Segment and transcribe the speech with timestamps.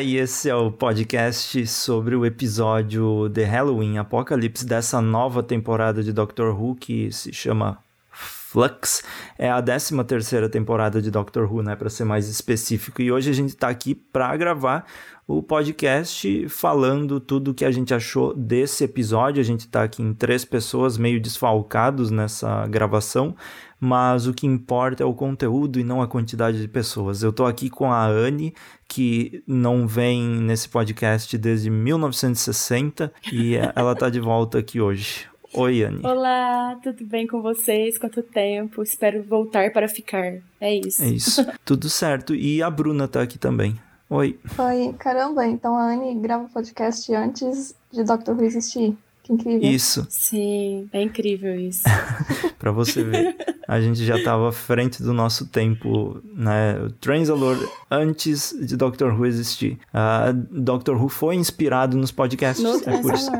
[0.00, 6.12] E esse é o podcast sobre o episódio The Halloween Apocalipse dessa nova temporada de
[6.12, 7.82] Doctor Who que se chama
[8.48, 9.02] Flux.
[9.36, 13.02] É a 13 terceira temporada de Doctor Who, né, para ser mais específico.
[13.02, 14.86] E hoje a gente está aqui para gravar
[15.26, 19.42] o podcast falando tudo o que a gente achou desse episódio.
[19.42, 23.36] A gente está aqui em três pessoas meio desfalcados nessa gravação,
[23.78, 27.22] mas o que importa é o conteúdo e não a quantidade de pessoas.
[27.22, 28.54] Eu estou aqui com a Anne,
[28.88, 35.28] que não vem nesse podcast desde 1960 e ela está de volta aqui hoje.
[35.54, 36.00] Oi, Anne.
[36.04, 37.96] Olá, tudo bem com vocês?
[37.96, 38.82] Quanto tempo?
[38.82, 40.34] Espero voltar para ficar.
[40.60, 41.02] É isso.
[41.02, 41.46] É isso.
[41.64, 42.34] tudo certo.
[42.34, 43.74] E a Bruna está aqui também.
[44.10, 44.38] Oi.
[44.58, 48.94] Oi, caramba, então a Anne grava o podcast antes de Doctor Who existir.
[49.22, 49.70] Que incrível.
[49.70, 50.06] Isso.
[50.10, 51.84] Sim, é incrível isso.
[52.58, 53.36] pra você ver.
[53.66, 56.78] A gente já estava à frente do nosso tempo, né?
[56.78, 57.56] O Transalor
[57.90, 59.78] antes de Doctor Who existir.
[59.92, 62.62] Uh, Doctor Who foi inspirado nos podcasts.
[62.62, 63.30] No é por isso.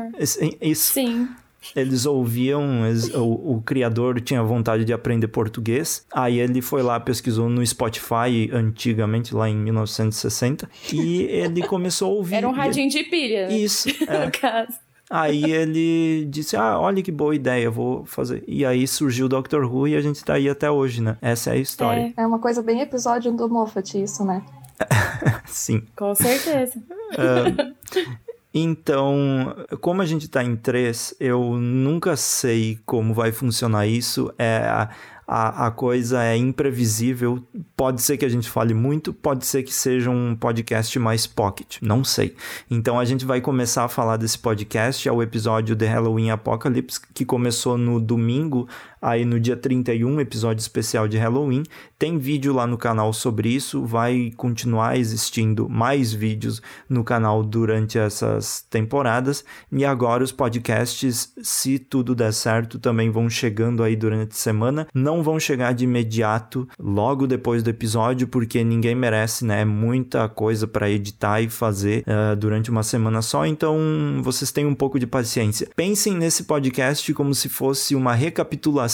[0.61, 0.93] Isso.
[0.93, 1.27] Sim.
[1.75, 6.99] Eles ouviam, eles, o, o, criador tinha vontade de aprender português, aí ele foi lá,
[6.99, 12.35] pesquisou no Spotify, antigamente, lá em 1960, e ele começou a ouvir.
[12.35, 13.51] Era um radinho de pilha.
[13.51, 13.89] Isso.
[14.09, 14.25] É.
[14.25, 14.73] no caso.
[15.09, 18.43] Aí ele disse: Ah, olha que boa ideia, vou fazer.
[18.47, 21.17] E aí surgiu o Doctor Who e a gente tá aí até hoje, né?
[21.21, 22.13] Essa é a história.
[22.15, 24.43] É, é uma coisa bem episódio do Moffat, isso, né?
[25.45, 25.83] Sim.
[25.95, 26.79] Com certeza.
[27.13, 27.75] Uh,
[28.53, 34.33] então, como a gente está em três, eu nunca sei como vai funcionar isso.
[34.39, 34.89] É,
[35.31, 37.43] a, a, coisa é imprevisível.
[37.77, 41.77] Pode ser que a gente fale muito, pode ser que seja um podcast mais pocket,
[41.83, 42.35] não sei.
[42.71, 46.99] Então a gente vai começar a falar desse podcast, é o episódio The Halloween Apocalypse,
[47.13, 48.67] que começou no domingo,
[49.01, 51.63] aí no dia 31, episódio especial de Halloween.
[51.97, 57.97] Tem vídeo lá no canal sobre isso, vai continuar existindo mais vídeos no canal durante
[57.97, 59.43] essas temporadas.
[59.71, 64.87] E agora os podcasts, se tudo der certo, também vão chegando aí durante a semana.
[64.93, 69.63] Não vão chegar de imediato, logo depois do episódio, porque ninguém merece, né?
[69.63, 73.77] Muita coisa para editar e fazer uh, durante uma semana só, então
[74.21, 75.69] vocês têm um pouco de paciência.
[75.75, 78.88] Pensem nesse podcast como se fosse uma recapitulação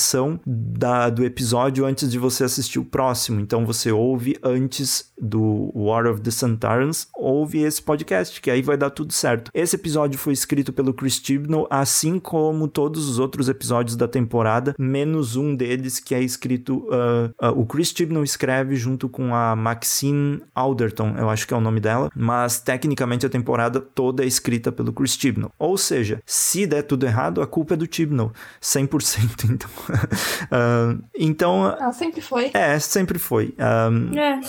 [0.45, 3.39] da, do episódio antes de você assistir o próximo.
[3.39, 8.77] Então você ouve antes do War of the Santarans, ouve esse podcast, que aí vai
[8.77, 9.51] dar tudo certo.
[9.53, 14.75] Esse episódio foi escrito pelo Chris Chibnall, assim como todos os outros episódios da temporada,
[14.77, 16.87] menos um deles que é escrito.
[16.87, 21.57] Uh, uh, o Chris Chibnall escreve junto com a Maxine Alderton, eu acho que é
[21.57, 25.51] o nome dela, mas tecnicamente a temporada toda é escrita pelo Chris Chibnall.
[25.57, 28.31] Ou seja, se der tudo errado, a culpa é do Chibnall,
[28.61, 29.45] 100%.
[29.55, 31.65] Então, uh, então.
[31.79, 32.51] Ah, sempre foi.
[32.53, 33.53] É, sempre foi.
[33.59, 34.39] Um, é.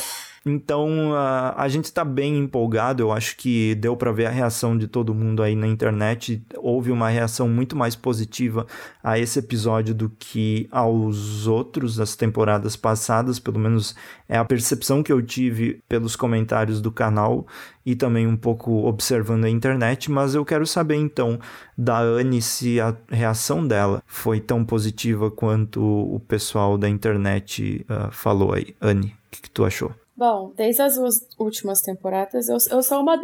[0.49, 3.03] Então a, a gente está bem empolgado.
[3.03, 6.41] Eu acho que deu para ver a reação de todo mundo aí na internet.
[6.59, 8.65] Houve uma reação muito mais positiva
[9.03, 13.41] a esse episódio do que aos outros das temporadas passadas.
[13.41, 13.97] Pelo menos
[14.29, 17.45] é a percepção que eu tive pelos comentários do canal
[17.84, 20.13] e também um pouco observando a internet.
[20.13, 21.41] Mas eu quero saber então
[21.77, 28.13] da Anne se a reação dela foi tão positiva quanto o pessoal da internet uh,
[28.13, 28.77] falou aí.
[28.81, 29.93] Anne, o que, que tu achou?
[30.16, 30.97] Bom, desde as
[31.38, 33.21] últimas temporadas, eu, eu sou uma,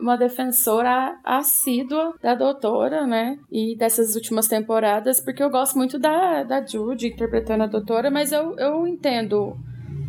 [0.00, 3.38] uma defensora assídua da doutora, né?
[3.50, 8.32] E dessas últimas temporadas, porque eu gosto muito da, da Judy interpretando a doutora, mas
[8.32, 9.56] eu, eu entendo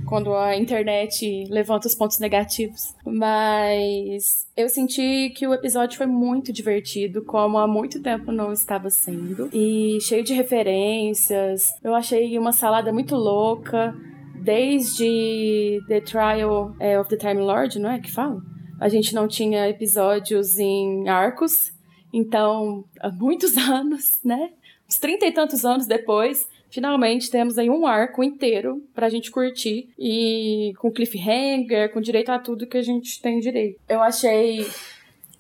[0.08, 2.96] quando a internet levanta os pontos negativos.
[3.06, 8.90] Mas eu senti que o episódio foi muito divertido, como há muito tempo não estava
[8.90, 9.50] sendo.
[9.54, 11.64] E cheio de referências.
[11.84, 13.96] Eu achei uma salada muito louca
[14.44, 18.42] desde The Trial é, of the Time Lord, não é que fala?
[18.80, 21.72] A gente não tinha episódios em arcos,
[22.12, 24.52] então, há muitos anos, né?
[24.88, 29.90] Uns trinta e tantos anos depois, finalmente temos aí um arco inteiro pra gente curtir
[29.98, 33.80] e com cliffhanger, com direito a tudo que a gente tem direito.
[33.88, 34.68] Eu achei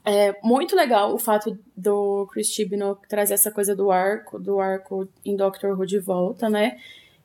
[0.05, 5.07] é, muito legal o fato do Chris Chibnall trazer essa coisa do arco, do arco
[5.23, 6.77] em Doctor Who de volta, né?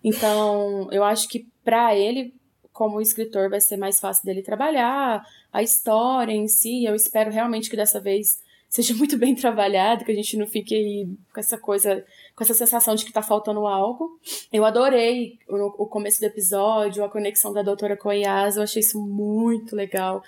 [0.02, 2.32] Então, eu acho que para ele,
[2.72, 5.22] como escritor, vai ser mais fácil dele trabalhar,
[5.52, 10.10] a história em si, eu espero realmente que dessa vez seja muito bem trabalhado, que
[10.10, 12.02] a gente não fique aí com essa coisa,
[12.34, 14.18] com essa sensação de que tá faltando algo.
[14.50, 18.98] Eu adorei o, o começo do episódio, a conexão da doutora Koyasa, eu achei isso
[18.98, 20.22] muito legal.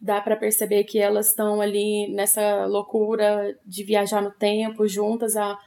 [0.00, 5.58] Dá para perceber que elas estão ali nessa loucura de viajar no tempo juntas há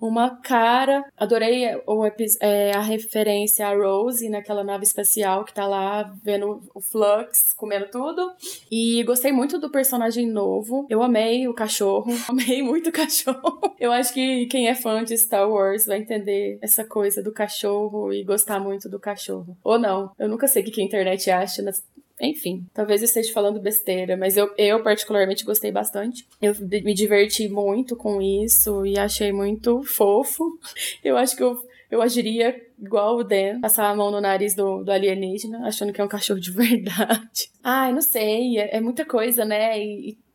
[0.00, 1.04] uma cara.
[1.16, 2.04] Adorei o,
[2.40, 7.86] é, a referência a Rose naquela nave espacial que tá lá vendo o Flux, comendo
[7.90, 8.32] tudo.
[8.70, 10.86] E gostei muito do personagem novo.
[10.88, 12.12] Eu amei o cachorro.
[12.28, 13.60] Amei muito o cachorro.
[13.80, 18.12] Eu acho que quem é fã de Star Wars vai entender essa coisa do cachorro
[18.12, 19.56] e gostar muito do cachorro.
[19.64, 20.12] Ou não.
[20.18, 21.62] Eu nunca sei o que a internet acha
[22.20, 26.26] enfim, talvez eu esteja falando besteira, mas eu, eu particularmente gostei bastante.
[26.40, 30.44] Eu me diverti muito com isso e achei muito fofo.
[31.02, 31.56] Eu acho que eu,
[31.90, 36.00] eu agiria igual o Dan, passar a mão no nariz do, do alienígena, achando que
[36.00, 37.50] é um cachorro de verdade.
[37.62, 39.78] Ai, não sei, é, é muita coisa, né?
[39.78, 40.27] E, Hum,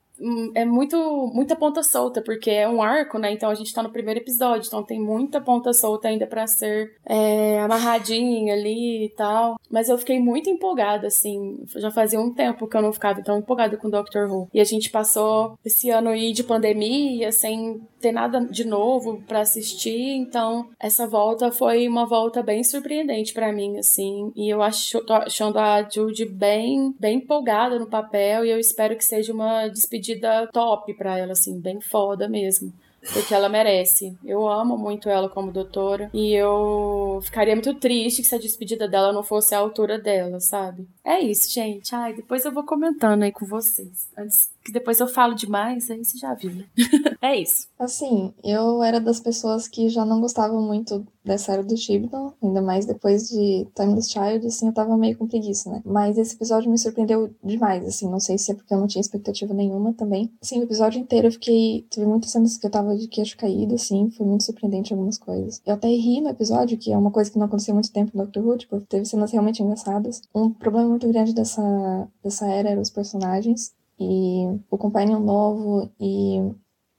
[0.55, 0.97] é muito
[1.33, 3.31] muita ponta solta, porque é um arco, né?
[3.31, 6.95] Então a gente tá no primeiro episódio, então tem muita ponta solta ainda para ser
[7.05, 9.55] é, amarradinha ali e tal.
[9.69, 11.57] Mas eu fiquei muito empolgada, assim.
[11.75, 14.49] Já fazia um tempo que eu não ficava tão empolgada com Doctor Who.
[14.53, 19.39] E a gente passou esse ano aí de pandemia, sem ter nada de novo para
[19.39, 24.29] assistir, então essa volta foi uma volta bem surpreendente para mim, assim.
[24.35, 28.97] E eu acho, tô achando a Judy bem, bem empolgada no papel e eu espero
[28.97, 32.71] que seja uma despedida despedida top pra ela, assim, bem foda mesmo
[33.12, 34.18] porque ela merece.
[34.24, 39.12] Eu amo muito ela como doutora e eu ficaria muito triste se a despedida dela
[39.12, 40.88] não fosse a altura dela, sabe?
[41.04, 41.94] É isso, gente.
[41.94, 44.07] Ai, depois eu vou comentando aí com vocês.
[44.18, 46.65] Antes que depois eu falo demais, aí você já viu, né?
[47.21, 47.68] é isso.
[47.77, 52.62] Assim, eu era das pessoas que já não gostavam muito dessa era do Chibnall, ainda
[52.62, 55.81] mais depois de Timeless Child, assim, eu tava meio com preguiça, né?
[55.86, 59.01] Mas esse episódio me surpreendeu demais, assim, não sei se é porque eu não tinha
[59.01, 60.31] expectativa nenhuma também.
[60.42, 63.75] Assim, o episódio inteiro eu fiquei, teve muitas cenas que eu tava de queixo caído,
[63.75, 65.62] assim, foi muito surpreendente algumas coisas.
[65.66, 68.25] Eu até ri no episódio, que é uma coisa que não acontecia muito tempo no
[68.25, 70.21] Doctor Who, tipo, teve cenas realmente engraçadas.
[70.36, 76.39] Um problema muito grande dessa, dessa era eram os personagens, e o Companion novo, e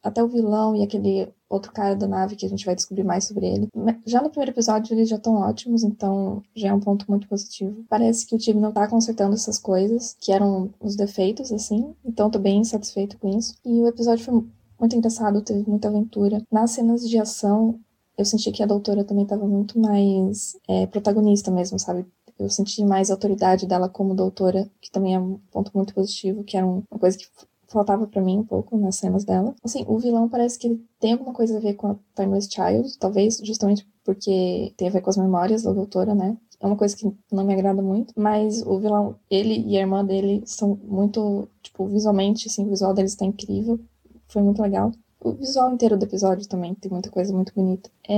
[0.03, 3.25] até o vilão e aquele outro cara da nave que a gente vai descobrir mais
[3.25, 3.69] sobre ele.
[4.05, 7.85] Já no primeiro episódio eles já estão ótimos, então já é um ponto muito positivo.
[7.89, 12.31] Parece que o time não tá consertando essas coisas, que eram os defeitos, assim, então
[12.31, 13.55] tô bem satisfeito com isso.
[13.65, 14.35] E o episódio foi
[14.79, 16.43] muito engraçado, teve muita aventura.
[16.51, 17.81] Nas cenas de ação,
[18.19, 22.05] eu senti que a doutora também estava muito mais é, protagonista mesmo, sabe?
[22.39, 26.57] Eu senti mais autoridade dela como doutora, que também é um ponto muito positivo, que
[26.57, 27.27] era uma coisa que
[27.69, 29.55] faltava para mim um pouco nas cenas dela.
[29.63, 32.99] Assim, o vilão parece que ele tem alguma coisa a ver com a Timeless Child,
[32.99, 36.37] talvez justamente porque tem a ver com as memórias da doutora, né?
[36.61, 40.05] É uma coisa que não me agrada muito, mas o vilão, ele e a irmã
[40.05, 43.79] dele são muito, tipo, visualmente, assim, o visual deles tá incrível
[44.35, 44.93] foi muito legal.
[45.25, 47.91] O visual inteiro do episódio também tem muita coisa muito bonita.
[48.07, 48.15] É,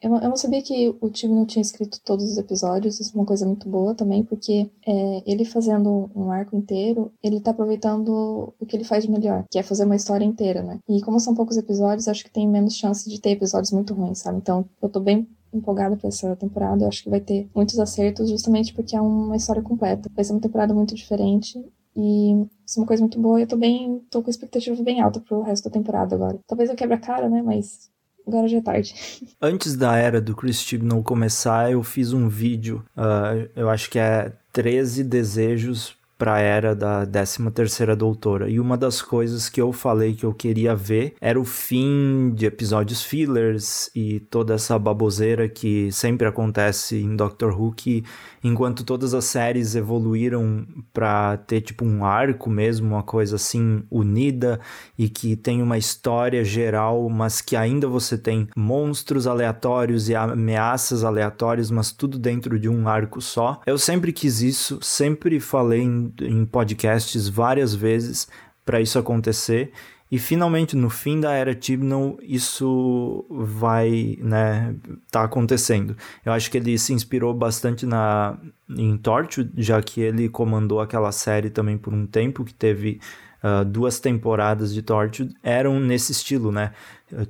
[0.00, 3.10] eu, não, eu, não sabia que o time não tinha escrito todos os episódios, isso
[3.12, 7.50] é uma coisa muito boa também, porque é, ele fazendo um arco inteiro, ele tá
[7.50, 10.78] aproveitando o que ele faz de melhor, que é fazer uma história inteira, né?
[10.88, 14.20] E como são poucos episódios, acho que tem menos chance de ter episódios muito ruins,
[14.20, 14.38] sabe?
[14.38, 16.84] Então eu tô bem empolgada para essa temporada.
[16.84, 20.08] Eu acho que vai ter muitos acertos, justamente porque é uma história completa.
[20.14, 21.60] Vai ser uma temporada muito diferente
[21.96, 24.02] e isso é uma coisa muito boa eu tô bem.
[24.10, 26.38] tô com expectativa bem alta pro resto da temporada agora.
[26.46, 27.42] Talvez eu quebre a cara, né?
[27.42, 27.90] Mas
[28.26, 28.94] agora já é tarde.
[29.40, 33.98] Antes da era do Chris Chibnall começar, eu fiz um vídeo, uh, eu acho que
[33.98, 38.48] é 13 desejos para a era da 13 terceira doutora.
[38.48, 42.46] E uma das coisas que eu falei que eu queria ver era o fim de
[42.46, 48.04] episódios fillers e toda essa baboseira que sempre acontece em Doctor Who que
[48.42, 54.60] enquanto todas as séries evoluíram para ter tipo um arco mesmo, uma coisa assim unida
[54.98, 61.04] e que tem uma história geral, mas que ainda você tem monstros aleatórios e ameaças
[61.04, 63.60] aleatórias, mas tudo dentro de um arco só.
[63.66, 68.28] Eu sempre quis isso, sempre falei em, em podcasts várias vezes
[68.64, 69.72] para isso acontecer
[70.12, 74.74] e finalmente, no fim da era Tibnall, isso vai, né,
[75.10, 75.96] tá acontecendo.
[76.22, 78.36] Eu acho que ele se inspirou bastante na
[78.68, 83.00] em Torchwood, já que ele comandou aquela série também por um tempo, que teve
[83.42, 86.72] uh, duas temporadas de Torchwood, eram nesse estilo, né?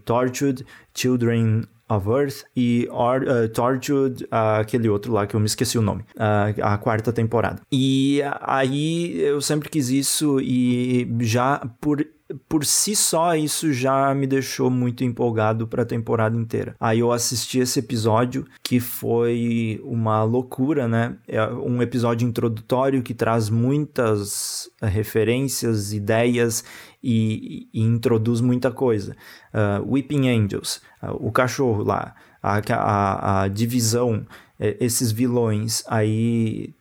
[0.04, 5.46] Torchwood, Children of Earth e Or, uh, Torchwood, uh, aquele outro lá que eu me
[5.46, 7.60] esqueci o nome, uh, a quarta temporada.
[7.70, 12.04] E aí eu sempre quis isso e já por
[12.48, 16.74] por si só isso já me deixou muito empolgado para a temporada inteira.
[16.80, 21.16] Aí eu assisti esse episódio que foi uma loucura, né?
[21.26, 26.64] É um episódio introdutório que traz muitas referências, ideias
[27.02, 29.16] e, e introduz muita coisa.
[29.52, 34.26] Uh, Weeping Angels, uh, o cachorro lá, a, a, a divisão,
[34.58, 36.74] eh, esses vilões, aí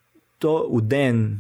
[0.44, 1.38] o Dan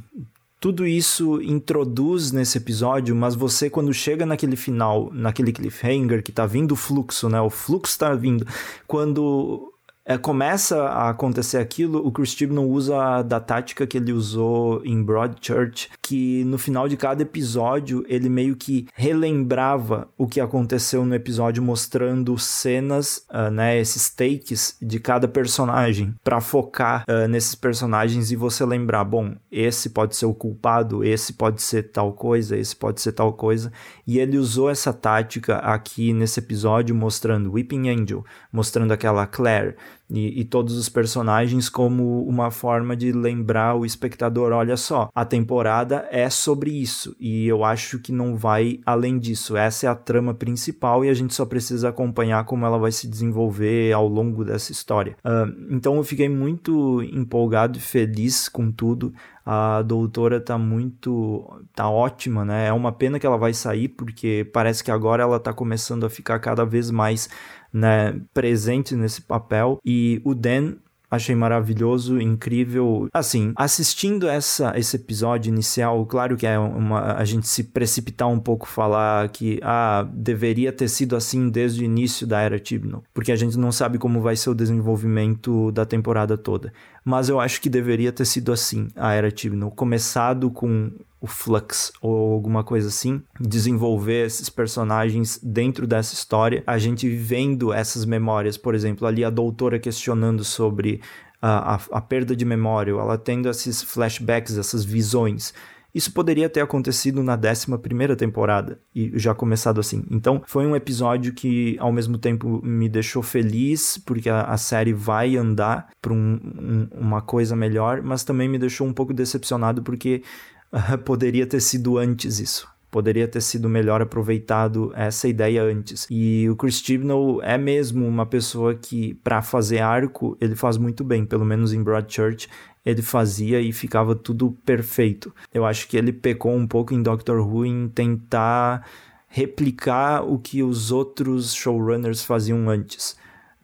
[0.61, 6.45] tudo isso introduz nesse episódio, mas você quando chega naquele final, naquele cliffhanger que tá
[6.45, 7.41] vindo o fluxo, né?
[7.41, 8.45] O fluxo tá vindo.
[8.85, 9.73] Quando
[10.03, 15.01] é, começa a acontecer aquilo, o Chris Chibnall usa da tática que ele usou em
[15.03, 21.13] Broadchurch, que no final de cada episódio ele meio que relembrava o que aconteceu no
[21.13, 28.31] episódio, mostrando cenas, uh, né, esses takes de cada personagem, para focar uh, nesses personagens
[28.31, 32.75] e você lembrar, bom, esse pode ser o culpado, esse pode ser tal coisa, esse
[32.75, 33.71] pode ser tal coisa,
[34.07, 39.75] e ele usou essa tática aqui nesse episódio, mostrando Weeping Angel, mostrando aquela Claire
[40.11, 45.23] e, e, todos os personagens como uma forma de lembrar o espectador: olha só, a
[45.23, 49.55] temporada é sobre isso e eu acho que não vai além disso.
[49.55, 53.07] Essa é a trama principal e a gente só precisa acompanhar como ela vai se
[53.07, 55.15] desenvolver ao longo dessa história.
[55.23, 59.13] Uh, então eu fiquei muito empolgado e feliz com tudo.
[59.43, 61.63] A doutora tá muito.
[61.73, 62.67] tá ótima, né?
[62.67, 66.09] É uma pena que ela vai sair, porque parece que agora ela tá começando a
[66.09, 67.27] ficar cada vez mais
[67.73, 69.79] né, presente nesse papel.
[69.85, 70.75] E o Dan
[71.11, 73.09] achei maravilhoso, incrível.
[73.13, 78.39] Assim, assistindo essa, esse episódio inicial, claro que é uma, a gente se precipitar um
[78.39, 83.33] pouco falar que ah, deveria ter sido assim desde o início da era Tibno, porque
[83.33, 86.71] a gente não sabe como vai ser o desenvolvimento da temporada toda.
[87.03, 91.91] Mas eu acho que deveria ter sido assim a era Tibno, começado com o Flux
[92.01, 98.57] ou alguma coisa assim, desenvolver esses personagens dentro dessa história, a gente vendo essas memórias,
[98.57, 100.99] por exemplo, ali a doutora questionando sobre
[101.39, 105.53] a, a, a perda de memória, ela tendo esses flashbacks, essas visões.
[105.93, 110.03] Isso poderia ter acontecido na 11 temporada e já começado assim.
[110.09, 114.93] Então, foi um episódio que, ao mesmo tempo, me deixou feliz, porque a, a série
[114.93, 119.83] vai andar para um, um, uma coisa melhor, mas também me deixou um pouco decepcionado,
[119.83, 120.23] porque
[121.05, 122.69] poderia ter sido antes isso.
[122.89, 126.05] Poderia ter sido melhor aproveitado essa ideia antes.
[126.11, 131.01] E o Chris Chibnall é mesmo uma pessoa que, para fazer arco, ele faz muito
[131.01, 131.25] bem.
[131.25, 132.49] Pelo menos em Broadchurch,
[132.85, 135.33] ele fazia e ficava tudo perfeito.
[135.53, 138.85] Eu acho que ele pecou um pouco em Doctor Who em tentar
[139.27, 143.15] replicar o que os outros showrunners faziam antes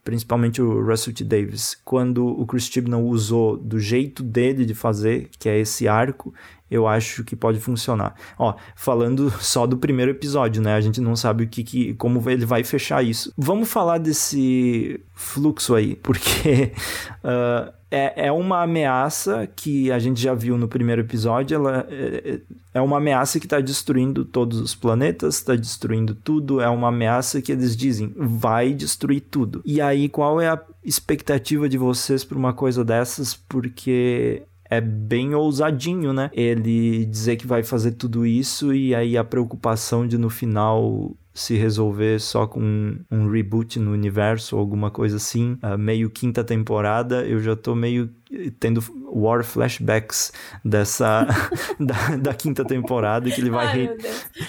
[0.08, 1.22] principalmente o Russell T.
[1.22, 6.32] Davis, quando o Chris Chibnall usou do jeito dele de fazer, que é esse arco,
[6.70, 8.14] eu acho que pode funcionar.
[8.38, 10.72] Ó, falando só do primeiro episódio, né?
[10.72, 13.30] A gente não sabe o que, que como ele vai fechar isso.
[13.36, 16.72] Vamos falar desse fluxo aí, porque
[17.22, 21.54] uh, é, é uma ameaça que a gente já viu no primeiro episódio.
[21.54, 22.40] Ela é,
[22.74, 26.60] é uma ameaça que está destruindo todos os planetas, está destruindo tudo.
[26.60, 29.62] É uma ameaça que eles dizem vai destruir tudo.
[29.64, 33.34] E aí, qual é a expectativa de vocês para uma coisa dessas?
[33.34, 36.30] Porque é bem ousadinho, né?
[36.32, 41.54] Ele dizer que vai fazer tudo isso e aí a preocupação de no final se
[41.54, 46.42] resolver só com um, um reboot no universo ou alguma coisa assim, uh, meio quinta
[46.42, 48.10] temporada, eu já tô meio
[48.58, 50.32] tendo war flashbacks
[50.64, 51.28] dessa
[51.78, 53.96] da, da, quinta temporada que ele vai Ai, re,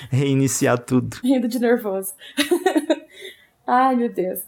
[0.10, 1.18] reiniciar tudo.
[1.24, 2.14] Rindo de nervoso.
[3.68, 4.40] Ai, meu Deus.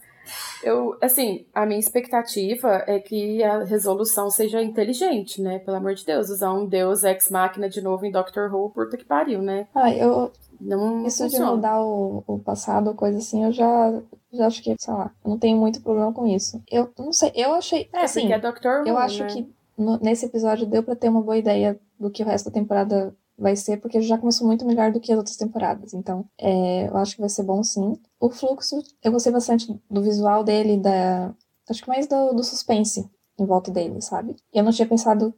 [0.62, 5.58] Eu, assim, a minha expectativa é que a resolução seja inteligente, né?
[5.58, 9.04] Pelo amor de Deus, usar um deus ex-máquina de novo em Doctor Who, puta que
[9.04, 9.66] pariu, né?
[9.74, 10.30] Ah, eu...
[10.60, 11.46] Não Isso funciona.
[11.46, 14.00] de mudar o, o passado, coisa assim, eu já,
[14.32, 16.62] já acho que, sei lá, não tenho muito problema com isso.
[16.70, 19.28] Eu não sei, eu achei, é, assim, é Doctor Who, eu acho né?
[19.28, 22.54] que no, nesse episódio deu para ter uma boa ideia do que o resto da
[22.54, 25.94] temporada vai ser, porque já começou muito melhor do que as outras temporadas.
[25.94, 27.94] Então, é, eu acho que vai ser bom sim.
[28.20, 31.34] O fluxo, eu gostei bastante do visual dele, da.
[31.68, 33.08] Acho que mais do, do suspense
[33.38, 34.36] em volta dele, sabe?
[34.52, 35.34] E eu não tinha pensado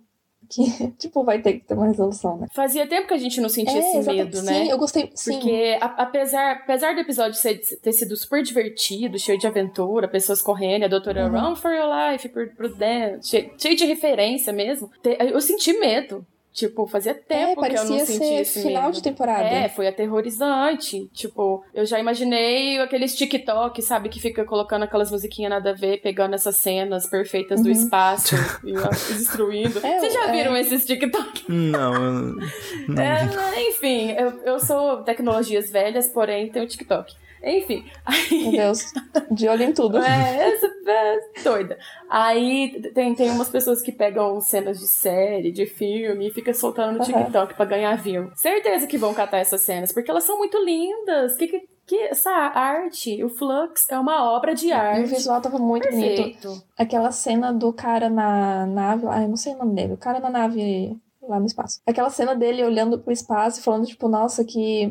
[0.48, 0.62] que,
[0.98, 2.46] tipo, vai ter que ter uma resolução, né?
[2.52, 4.64] Fazia tempo que a gente não sentia é, esse medo, sim, né?
[4.64, 5.32] Sim, eu gostei, sim.
[5.32, 10.42] Porque a, apesar, apesar do episódio ser, ter sido super divertido, cheio de aventura, pessoas
[10.42, 11.50] correndo, a doutora uhum.
[11.50, 16.26] Run for Your Life, por, por dentro, cheio, cheio de referência mesmo, eu senti medo.
[16.54, 18.94] Tipo, fazia é, tempo é, que eu não sentia esse final medo.
[18.94, 19.42] de temporada.
[19.42, 21.10] É, foi aterrorizante.
[21.12, 26.00] Tipo, eu já imaginei aqueles TikTok, sabe, que fica colocando aquelas musiquinhas nada a ver,
[26.00, 27.64] pegando essas cenas perfeitas uhum.
[27.64, 28.72] do espaço e
[29.14, 29.84] destruindo.
[29.84, 30.30] É, Vocês já é.
[30.30, 31.44] viram esses TikTok?
[31.48, 32.36] Não.
[32.86, 33.02] não.
[33.02, 37.16] É, enfim, eu, eu sou tecnologias velhas, porém tenho TikTok.
[37.44, 37.84] Enfim.
[38.04, 38.42] Aí...
[38.42, 38.92] Meu Deus,
[39.30, 39.98] de olho em tudo.
[39.98, 41.78] É, essa é doida.
[42.08, 46.98] Aí tem, tem umas pessoas que pegam cenas de série, de filme e fica soltando
[46.98, 47.56] no TikTok uhum.
[47.56, 48.30] pra ganhar view.
[48.34, 51.36] Certeza que vão catar essas cenas, porque elas são muito lindas.
[51.36, 55.00] Que, que, que essa arte, o Flux, é uma obra de arte.
[55.00, 56.48] E o visual tava muito Perfeito.
[56.48, 56.64] bonito.
[56.76, 59.06] Aquela cena do cara na nave.
[59.08, 59.92] Ai, não sei o nome dele.
[59.94, 61.80] O cara na nave lá no espaço.
[61.86, 64.90] Aquela cena dele olhando pro espaço e falando, tipo, nossa, que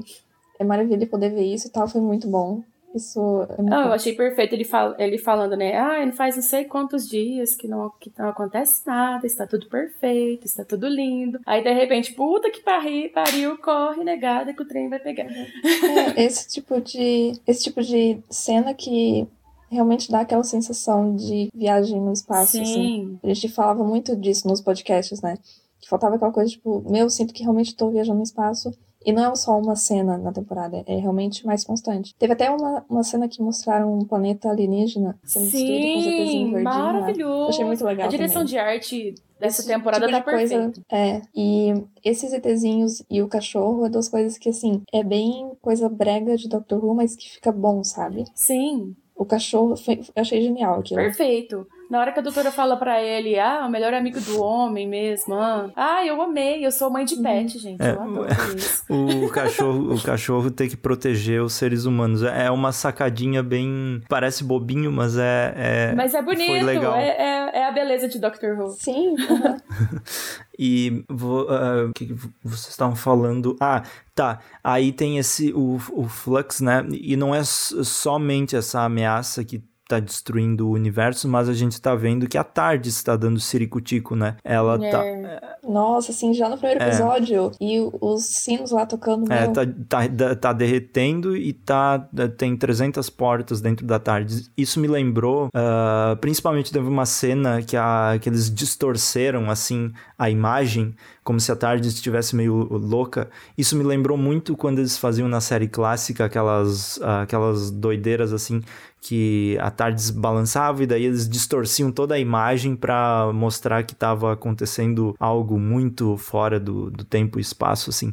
[0.60, 2.63] é maravilha poder ver isso e tal, foi muito bom.
[2.95, 3.19] Isso
[3.50, 5.75] é muito Ah, eu achei perfeito ele, fal ele falando, né?
[5.75, 9.67] Ah, não faz não sei quantos dias que não, que não acontece nada, está tudo
[9.67, 11.39] perfeito, está tudo lindo.
[11.45, 15.25] Aí, de repente, puta que pariu, pariu corre, negada, que o trem vai pegar.
[15.25, 19.27] É, esse tipo de esse tipo de cena que
[19.72, 22.65] realmente dá aquela sensação de viagem no espaço, assim.
[22.65, 23.19] Sim.
[23.24, 25.36] A gente falava muito disso nos podcasts, né?
[25.81, 28.72] Que faltava aquela coisa, tipo, meu, eu sinto que realmente tô viajando no espaço.
[29.05, 32.15] E não é só uma cena na temporada, é realmente mais constante.
[32.17, 36.51] Teve até uma, uma cena que mostraram um planeta alienígena sendo destruído com os Sim,
[36.51, 36.93] verdinhos lá.
[36.93, 37.50] maravilhoso.
[37.50, 38.48] Achei muito legal A direção também.
[38.51, 40.81] de arte dessa temporada tipo tá de coisa- perfeita.
[40.91, 45.89] É, e esses ETzinhos e o cachorro é duas coisas que, assim, é bem coisa
[45.89, 48.24] brega de Doctor Who, mas que fica bom, sabe?
[48.33, 51.00] Sim, O cachorro, foi, eu achei genial aquilo.
[51.01, 51.67] perfeito.
[51.89, 55.35] Na hora que a doutora fala pra ele, ah, o melhor amigo do homem mesmo.
[55.35, 57.81] Ah, ah eu amei, eu sou mãe de pet, gente.
[57.81, 58.83] É, eu adoro isso.
[58.93, 62.23] O cachorro, o cachorro ter que proteger os seres humanos.
[62.23, 64.01] É uma sacadinha bem.
[64.09, 65.53] Parece bobinho, mas é.
[65.55, 66.95] é- Mas é Foi bonito, legal.
[66.95, 68.69] é, é, é a beleza de Doctor Who.
[68.71, 69.57] Sim, aham.
[70.57, 72.13] E vo- ah, o que, que
[72.43, 73.55] vocês estavam falando?
[73.59, 73.81] Ah,
[74.13, 74.39] tá.
[74.63, 76.85] Aí tem esse o, o Flux, né?
[76.91, 81.93] E não é somente essa ameaça que tá destruindo o universo, mas a gente tá
[81.93, 84.37] vendo que a tarde está dando ciricutico, né?
[84.43, 85.05] Ela tá.
[85.05, 85.41] É.
[85.67, 86.87] Nossa, assim, já no primeiro É.
[86.87, 91.99] episódio, e os sinos lá tocando, É, meu, tá, tá, da- tá derretendo e tá,
[92.37, 94.47] tem 300 portas dentro da tarde.
[94.57, 100.29] Isso me lembrou, ah, principalmente teve uma cena que, a, que eles distorceram, assim, a
[100.29, 103.29] imagem, como se a tarde estivesse meio louca.
[103.57, 108.61] Isso me lembrou muito quando eles faziam na série clássica aquelas, ah, aquelas doideiras, assim,
[109.03, 114.31] que a tarde balançava e daí eles distorciam toda a imagem para mostrar que estava
[114.31, 118.12] acontecendo algo muito fora do, do tempo e espaço, assim.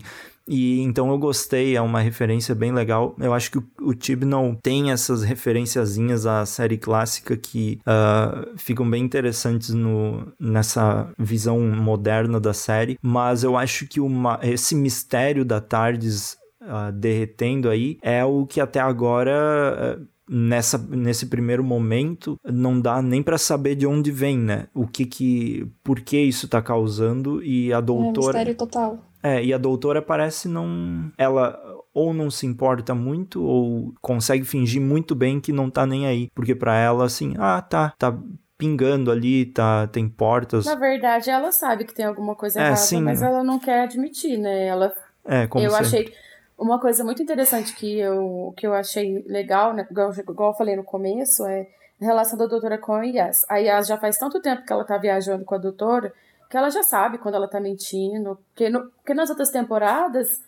[0.48, 3.14] E então eu gostei, é uma referência bem legal.
[3.20, 8.88] Eu acho que o, o Tibnall tem essas referenciazinhas à série clássica que ah, ficam
[8.90, 12.98] bem interessantes no, nessa visão moderna da série.
[13.00, 18.60] Mas eu acho que uma, esse mistério da Tardes ah, derretendo aí é o que
[18.60, 20.00] até agora.
[20.00, 24.68] ah, Nessa, nesse primeiro momento, não dá nem para saber de onde vem, né?
[24.72, 25.66] O que que.
[25.82, 28.38] Por que isso tá causando e a é doutora.
[28.38, 28.98] mistério total.
[29.22, 31.10] É, e a doutora parece não.
[31.18, 31.58] Ela
[31.92, 36.28] ou não se importa muito, ou consegue fingir muito bem que não tá nem aí.
[36.32, 38.16] Porque pra ela, assim, ah, tá, tá
[38.56, 40.64] pingando ali, tá, tem portas.
[40.66, 43.02] Na verdade, ela sabe que tem alguma coisa É, errada, sim.
[43.02, 44.66] mas ela não quer admitir, né?
[44.66, 44.92] Ela
[45.24, 45.86] É, como eu sempre.
[45.86, 46.12] achei
[46.60, 49.86] uma coisa muito interessante que eu, que eu achei legal, né?
[49.90, 51.66] igual, igual eu falei no começo, é
[52.00, 53.44] a relação da doutora com a Yas.
[53.48, 56.12] A Yas já faz tanto tempo que ela tá viajando com a doutora
[56.50, 58.36] que ela já sabe quando ela tá mentindo.
[58.48, 60.42] Porque, no, porque nas outras temporadas,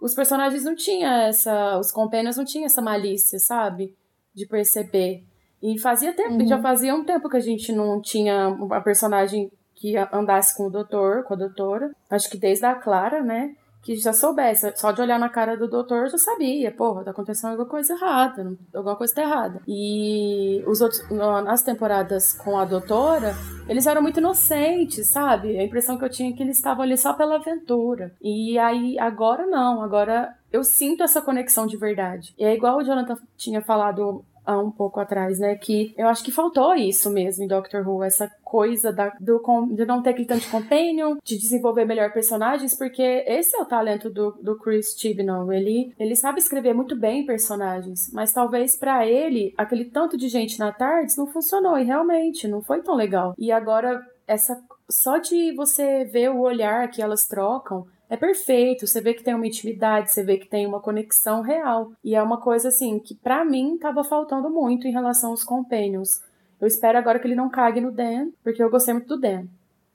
[0.00, 1.78] os personagens não tinham essa.
[1.78, 3.96] Os companions não tinham essa malícia, sabe?
[4.34, 5.24] De perceber.
[5.62, 6.46] E fazia tempo, Uhum.
[6.46, 10.70] já fazia um tempo que a gente não tinha uma personagem que andasse com o
[10.70, 11.90] doutor, com a doutora.
[12.10, 13.54] Acho que desde a Clara, né?
[13.82, 14.72] Que já soubesse.
[14.76, 16.70] Só de olhar na cara do doutor já sabia.
[16.70, 18.56] Porra, tá acontecendo alguma coisa errada.
[18.74, 19.62] Alguma coisa tá errada.
[19.66, 23.34] E os outros, nas temporadas com a doutora,
[23.68, 25.58] eles eram muito inocentes, sabe?
[25.58, 28.12] A impressão que eu tinha é que eles estavam ali só pela aventura.
[28.20, 29.82] E aí, agora não.
[29.82, 32.34] Agora eu sinto essa conexão de verdade.
[32.38, 35.54] E é igual o Jonathan tinha falado há um pouco atrás, né?
[35.56, 39.40] Que eu acho que faltou isso mesmo em Doctor Who, essa coisa da, do,
[39.72, 43.66] de não ter aquele tanto de companion, de desenvolver melhor personagens, porque esse é o
[43.66, 45.52] talento do, do Chris Chibnall.
[45.52, 50.58] Ele, ele sabe escrever muito bem personagens, mas talvez pra ele, aquele tanto de gente
[50.58, 53.34] na tarde não funcionou, e realmente não foi tão legal.
[53.38, 58.86] E agora, essa só de você ver o olhar que elas trocam, é perfeito.
[58.86, 61.92] Você vê que tem uma intimidade, você vê que tem uma conexão real.
[62.04, 66.20] E é uma coisa assim que pra mim tava faltando muito em relação aos companions.
[66.60, 69.44] Eu espero agora que ele não cague no Dan, porque eu gostei muito do Dan.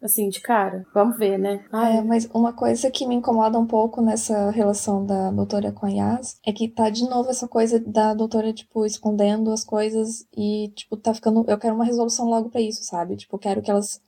[0.02, 0.86] Assim, de cara.
[0.94, 1.66] Vamos ver, né?
[1.72, 5.86] Ai, É, mas uma coisa que me incomoda um pouco nessa relação da doutora com
[5.86, 10.28] a Yas é que tá de novo essa coisa da doutora, tipo, escondendo as coisas
[10.36, 11.44] e, tipo, tá ficando.
[11.48, 13.16] Eu quero uma resolução logo pra isso, sabe?
[13.16, 14.00] Tipo, eu quero que elas,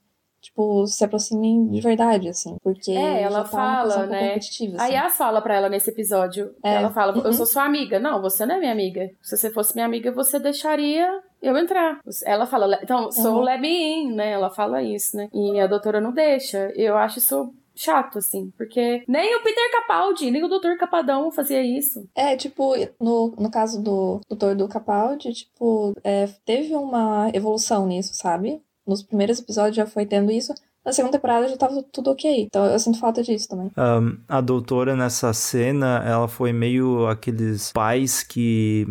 [0.47, 2.57] tipo, se aproximem de verdade, assim.
[2.63, 4.33] Porque É, ela tá fala, né?
[4.33, 4.93] A assim.
[4.93, 6.53] Yas fala pra ela nesse episódio.
[6.63, 6.75] É.
[6.75, 7.33] Ela fala, eu Uhum.
[7.33, 7.99] sou sua amiga.
[7.99, 9.09] Não, você não é minha amiga.
[9.21, 11.07] Se você fosse minha amiga, você deixaria
[11.41, 11.99] eu entrar.
[12.25, 13.41] Ela fala, "Le- então, sou Uhum.
[13.41, 14.31] let me in, né?
[14.31, 15.29] Ela fala isso, né?
[15.33, 16.71] E a doutora não deixa.
[16.75, 18.51] Eu acho isso chato, assim.
[18.57, 20.75] Porque nem o Peter Capaldi, nem o Dr.
[20.79, 22.07] Capadão fazia isso.
[22.15, 28.15] É, tipo, no, no caso do doutor do Capaldi, tipo, é, teve uma evolução nisso,
[28.15, 28.59] sabe?
[28.87, 30.53] Nos primeiros episódios já foi tendo isso,
[30.85, 32.43] na segunda temporada já tava tudo ok.
[32.43, 33.69] Então eu sinto falta disso também.
[33.77, 38.87] Um, a doutora nessa cena, ela foi meio aqueles pais que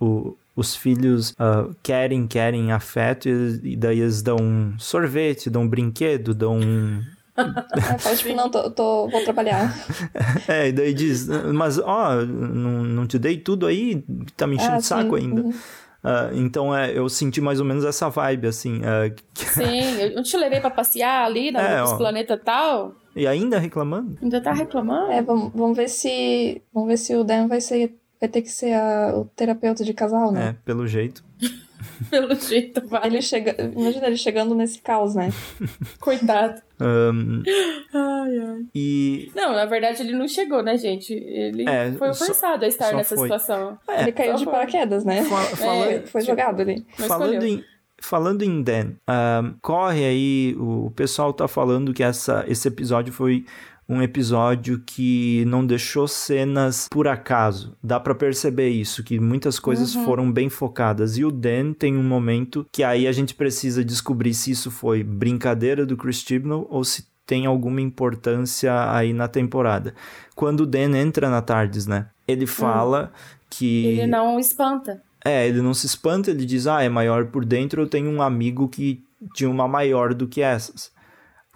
[0.00, 5.62] o, os filhos uh, querem, querem afeto e, e daí eles dão um sorvete, dão
[5.62, 7.02] um brinquedo, dão um
[7.36, 9.74] é, faz tipo, não, tô, tô, vou trabalhar.
[10.46, 14.04] É, e daí diz, mas ó, não, não te dei tudo aí,
[14.36, 15.42] tá me enchendo ah, saco ainda.
[15.42, 15.54] Uhum.
[16.04, 18.80] Uh, então é, eu senti mais ou menos essa vibe, assim.
[18.80, 22.94] Uh, Sim, eu te levei para passear ali no é, planeta tal.
[23.16, 24.18] E ainda reclamando?
[24.20, 25.10] Ainda tá reclamando?
[25.10, 26.60] É, vamos, vamos ver se.
[26.74, 27.94] Vamos ver se o Dan vai ser.
[28.20, 30.50] Vai ter que ser a, o terapeuta de casal, né?
[30.50, 31.24] É, pelo jeito.
[32.10, 33.06] Pelo jeito, vai.
[33.06, 33.54] Ele chega...
[33.76, 35.30] Imagina ele chegando nesse caos, né?
[36.00, 36.60] Coitado.
[36.80, 37.42] Um...
[37.94, 38.66] Ai, ai.
[38.74, 39.30] E.
[39.34, 41.12] Não, na verdade ele não chegou, né, gente?
[41.12, 43.28] Ele é, foi forçado só, a estar nessa foi.
[43.28, 43.78] situação.
[43.88, 45.24] É, ele caiu de paraquedas, né?
[45.24, 45.86] Fala...
[45.86, 46.84] É, foi jogado ali.
[46.96, 47.64] Falando em,
[48.00, 53.46] falando em Dan, um, corre aí, o pessoal tá falando que essa, esse episódio foi
[53.88, 57.76] um episódio que não deixou cenas por acaso.
[57.82, 60.04] Dá para perceber isso, que muitas coisas uhum.
[60.04, 61.18] foram bem focadas.
[61.18, 65.02] E o Dan tem um momento que aí a gente precisa descobrir se isso foi
[65.02, 69.94] brincadeira do Chris Chibnall ou se tem alguma importância aí na temporada.
[70.34, 72.08] Quando o Dan entra na Tardes, né?
[72.26, 73.38] Ele fala uhum.
[73.50, 73.86] que.
[73.86, 75.02] Ele não espanta.
[75.24, 78.20] É, ele não se espanta, ele diz: Ah, é maior por dentro, eu tenho um
[78.20, 79.02] amigo que
[79.34, 80.92] tinha uma maior do que essas.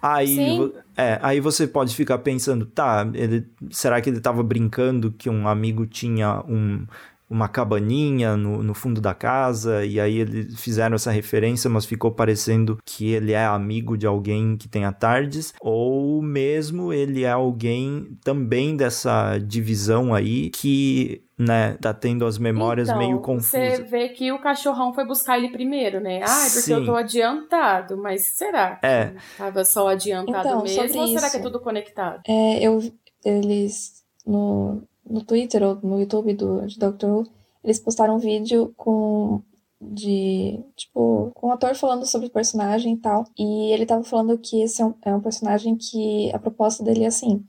[0.01, 5.29] Aí, é, aí você pode ficar pensando, tá, ele, será que ele estava brincando que
[5.29, 6.85] um amigo tinha um,
[7.29, 12.11] uma cabaninha no, no fundo da casa, e aí eles fizeram essa referência, mas ficou
[12.11, 18.17] parecendo que ele é amigo de alguém que tenha tardes, ou mesmo ele é alguém
[18.23, 23.77] também dessa divisão aí que né, tá tendo as memórias então, meio confusas.
[23.77, 26.21] Você vê que o cachorrão foi buscar ele primeiro, né?
[26.21, 26.73] Ah, é porque Sim.
[26.73, 29.13] eu tô adiantado, mas será que é.
[29.37, 30.99] tava só adiantado então, mesmo?
[30.99, 32.21] Ou será que é tudo conectado?
[32.27, 32.79] É, eu,
[33.23, 37.27] eles, no, no Twitter ou no YouTube do, de Doctor Who,
[37.63, 39.41] eles postaram um vídeo com
[39.81, 44.37] de, tipo, com o ator falando sobre o personagem e tal, e ele tava falando
[44.37, 47.45] que esse é um, é um personagem que a proposta dele é assim,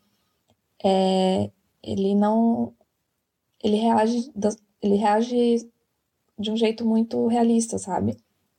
[0.82, 1.50] é,
[1.82, 2.72] ele não
[3.62, 4.32] ele reage,
[4.80, 5.68] ele reage
[6.38, 8.16] de um jeito muito realista, sabe?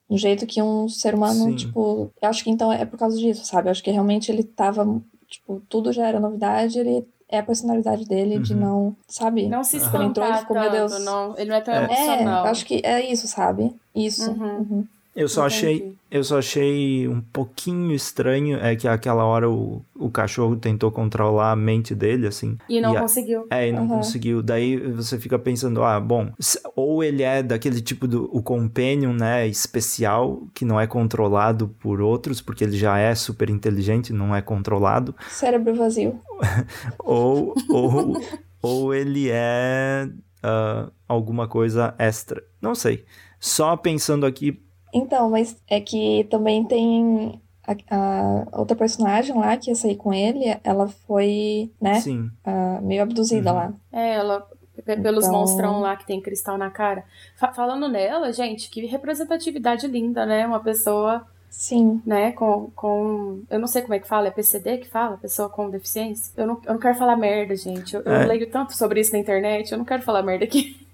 [0.09, 1.55] Um jeito que um ser humano, Sim.
[1.55, 3.67] tipo, eu acho que então é por causa disso, sabe?
[3.67, 8.05] Eu acho que realmente ele tava, tipo, tudo já era novidade, ele é a personalidade
[8.05, 8.41] dele uhum.
[8.41, 9.47] de não, sabe?
[9.47, 11.05] Não se espantar entrou, ele ficou, tanto, meu Deus.
[11.05, 11.83] Não, ele não é tão é.
[11.85, 12.45] emocional.
[12.45, 13.73] É, acho que é isso, sabe?
[13.95, 14.29] Isso.
[14.29, 14.85] Uhum.
[15.13, 20.09] Eu só achei, eu só achei um pouquinho estranho é que aquela hora o, o
[20.09, 22.57] cachorro tentou controlar a mente dele, assim.
[22.69, 23.45] E não e a, conseguiu.
[23.49, 23.97] É, e não uhum.
[23.97, 24.41] conseguiu.
[24.41, 26.31] Daí você fica pensando, ah, bom,
[26.77, 31.99] ou ele é daquele tipo do o companion, né, especial, que não é controlado por
[31.99, 35.13] outros, porque ele já é super inteligente, não é controlado.
[35.29, 36.21] Cérebro vazio.
[36.97, 38.21] ou, ou,
[38.61, 40.07] ou ele é
[40.41, 42.41] uh, alguma coisa extra.
[42.61, 43.03] Não sei.
[43.41, 44.61] Só pensando aqui
[44.93, 50.13] então, mas é que também tem a, a, outra personagem lá que ia sair com
[50.13, 51.95] ele, ela foi, né?
[52.01, 52.29] Sim.
[52.45, 53.55] Uh, meio abduzida uhum.
[53.55, 53.73] lá.
[53.91, 54.47] É, ela.
[54.83, 55.39] Pelos então...
[55.39, 57.03] monstrão lá que tem cristal na cara.
[57.35, 60.45] Fa falando nela, gente, que representatividade linda, né?
[60.45, 61.25] Uma pessoa.
[61.49, 62.01] Sim.
[62.05, 63.43] Né, com, com.
[63.49, 65.17] Eu não sei como é que fala, é PCD que fala?
[65.17, 66.31] Pessoa com deficiência?
[66.37, 67.93] Eu não, eu não quero falar merda, gente.
[67.93, 68.23] Eu, é.
[68.23, 70.87] eu leio tanto sobre isso na internet, eu não quero falar merda aqui.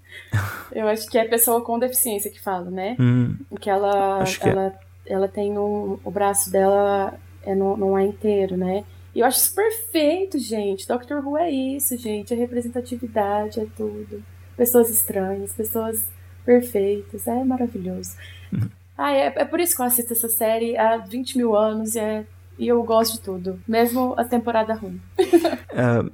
[0.72, 2.96] Eu acho que é pessoa com deficiência que fala, né?
[2.98, 5.12] Hum, que ela, que ela, é.
[5.12, 8.84] ela tem um, o braço dela é no, não é inteiro, né?
[9.14, 10.86] E eu acho isso perfeito, gente.
[10.86, 12.32] Doctor Who é isso, gente.
[12.32, 14.22] É representatividade, é tudo.
[14.56, 16.06] Pessoas estranhas, pessoas
[16.44, 17.26] perfeitas.
[17.26, 18.14] É maravilhoso.
[18.52, 18.68] Uhum.
[18.96, 22.00] Ah, é, é por isso que eu assisto essa série há 20 mil anos e
[22.00, 22.26] é
[22.58, 25.00] e eu gosto de tudo, mesmo a temporada ruim.
[25.18, 26.10] uh,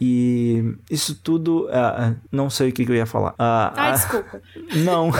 [0.00, 3.32] e isso tudo, uh, não sei o que, que eu ia falar.
[3.32, 3.34] Uh,
[3.76, 4.42] ah, desculpa.
[4.84, 5.10] Não,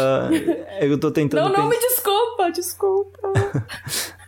[0.80, 1.44] eu tô tentando.
[1.44, 3.32] Não, não me desculpa, desculpa.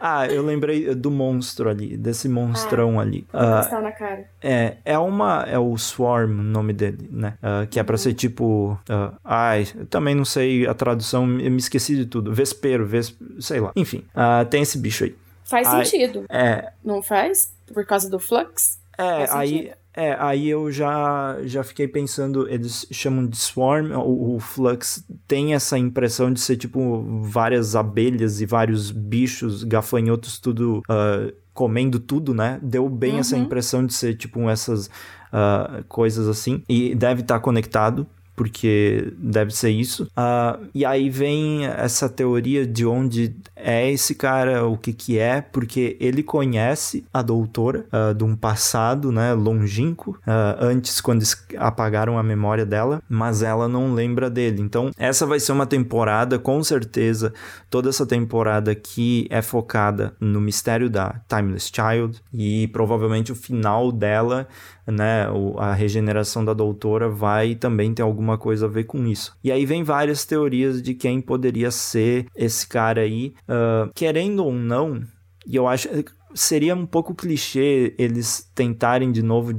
[0.00, 3.26] ah, eu lembrei do monstro ali, desse monstrão ah, ali.
[3.32, 4.28] Uh, na cara.
[4.42, 5.44] É, é uma.
[5.48, 7.34] É o Swarm, o nome dele, né?
[7.70, 7.98] que é pra uhum.
[7.98, 8.78] ser tipo.
[9.24, 12.32] ai, eu também não sei a tradução, eu me esqueci de tudo.
[12.32, 13.72] Vespero, ves, sei lá.
[13.76, 14.04] Enfim,
[14.50, 15.14] tem esse bicho aí.
[15.44, 16.26] Faz aí, sentido.
[16.28, 16.72] É.
[16.84, 17.52] Não faz?
[17.72, 18.78] Por causa do flux?
[18.98, 19.70] É, aí.
[19.94, 25.54] É, aí eu já, já fiquei pensando, eles chamam de swarm, o, o, Flux tem
[25.54, 32.32] essa impressão de ser tipo várias abelhas e vários bichos, gafanhotos, tudo uh, comendo tudo,
[32.32, 32.60] né?
[32.62, 33.18] Deu bem uhum.
[33.18, 38.06] essa impressão de ser tipo essas uh, coisas assim, e deve estar tá conectado
[38.38, 40.04] porque deve ser isso.
[40.04, 45.40] Uh, e aí vem essa teoria de onde é esse cara, o que que é,
[45.40, 51.24] porque ele conhece a doutora uh, de um passado, né, longínquo, uh, antes quando
[51.56, 54.62] apagaram a memória dela, mas ela não lembra dele.
[54.62, 57.34] Então, essa vai ser uma temporada, com certeza,
[57.68, 63.90] toda essa temporada que é focada no mistério da Timeless Child e provavelmente o final
[63.90, 64.46] dela
[64.90, 65.26] né,
[65.58, 69.36] a regeneração da doutora vai também ter alguma coisa a ver com isso.
[69.42, 74.52] E aí vem várias teorias de quem poderia ser esse cara aí, uh, querendo ou
[74.52, 75.02] não,
[75.46, 75.88] e eu acho
[76.34, 79.52] seria um pouco clichê eles tentarem de novo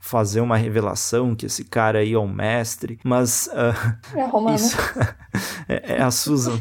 [0.00, 4.56] fazer uma revelação que esse cara aí é o mestre, mas uh, é a Romana.
[4.56, 4.76] Isso
[5.68, 6.56] é, é, a Susan.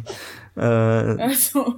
[0.56, 1.78] Uh, é a Susan.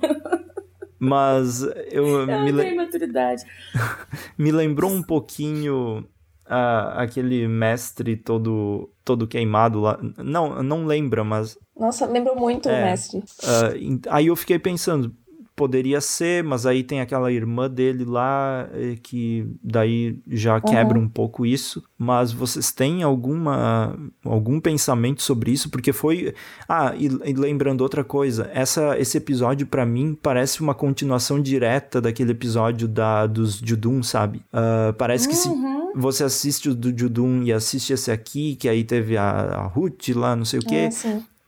[1.00, 2.76] Mas eu, eu me, le...
[2.76, 3.44] maturidade.
[4.38, 6.08] me lembrou um pouquinho
[6.50, 10.00] ah, aquele mestre todo todo queimado lá.
[10.18, 11.58] Não, não lembra, mas.
[11.78, 13.20] Nossa, lembro muito é, o mestre.
[13.20, 15.14] Uh, aí eu fiquei pensando,
[15.58, 21.06] poderia ser, mas aí tem aquela irmã dele lá eh, que daí já quebra uhum.
[21.06, 21.84] um pouco isso.
[21.98, 25.72] Mas vocês têm alguma algum pensamento sobre isso?
[25.72, 26.36] Porque foi
[26.70, 32.00] ah e, e lembrando outra coisa, essa esse episódio para mim parece uma continuação direta
[32.00, 34.44] daquele episódio da dos Judum, sabe?
[34.54, 35.77] Uh, parece que se uhum.
[35.98, 40.10] Você assiste o do Judum e assiste esse aqui, que aí teve a, a Ruth
[40.10, 40.90] lá, não sei o quê.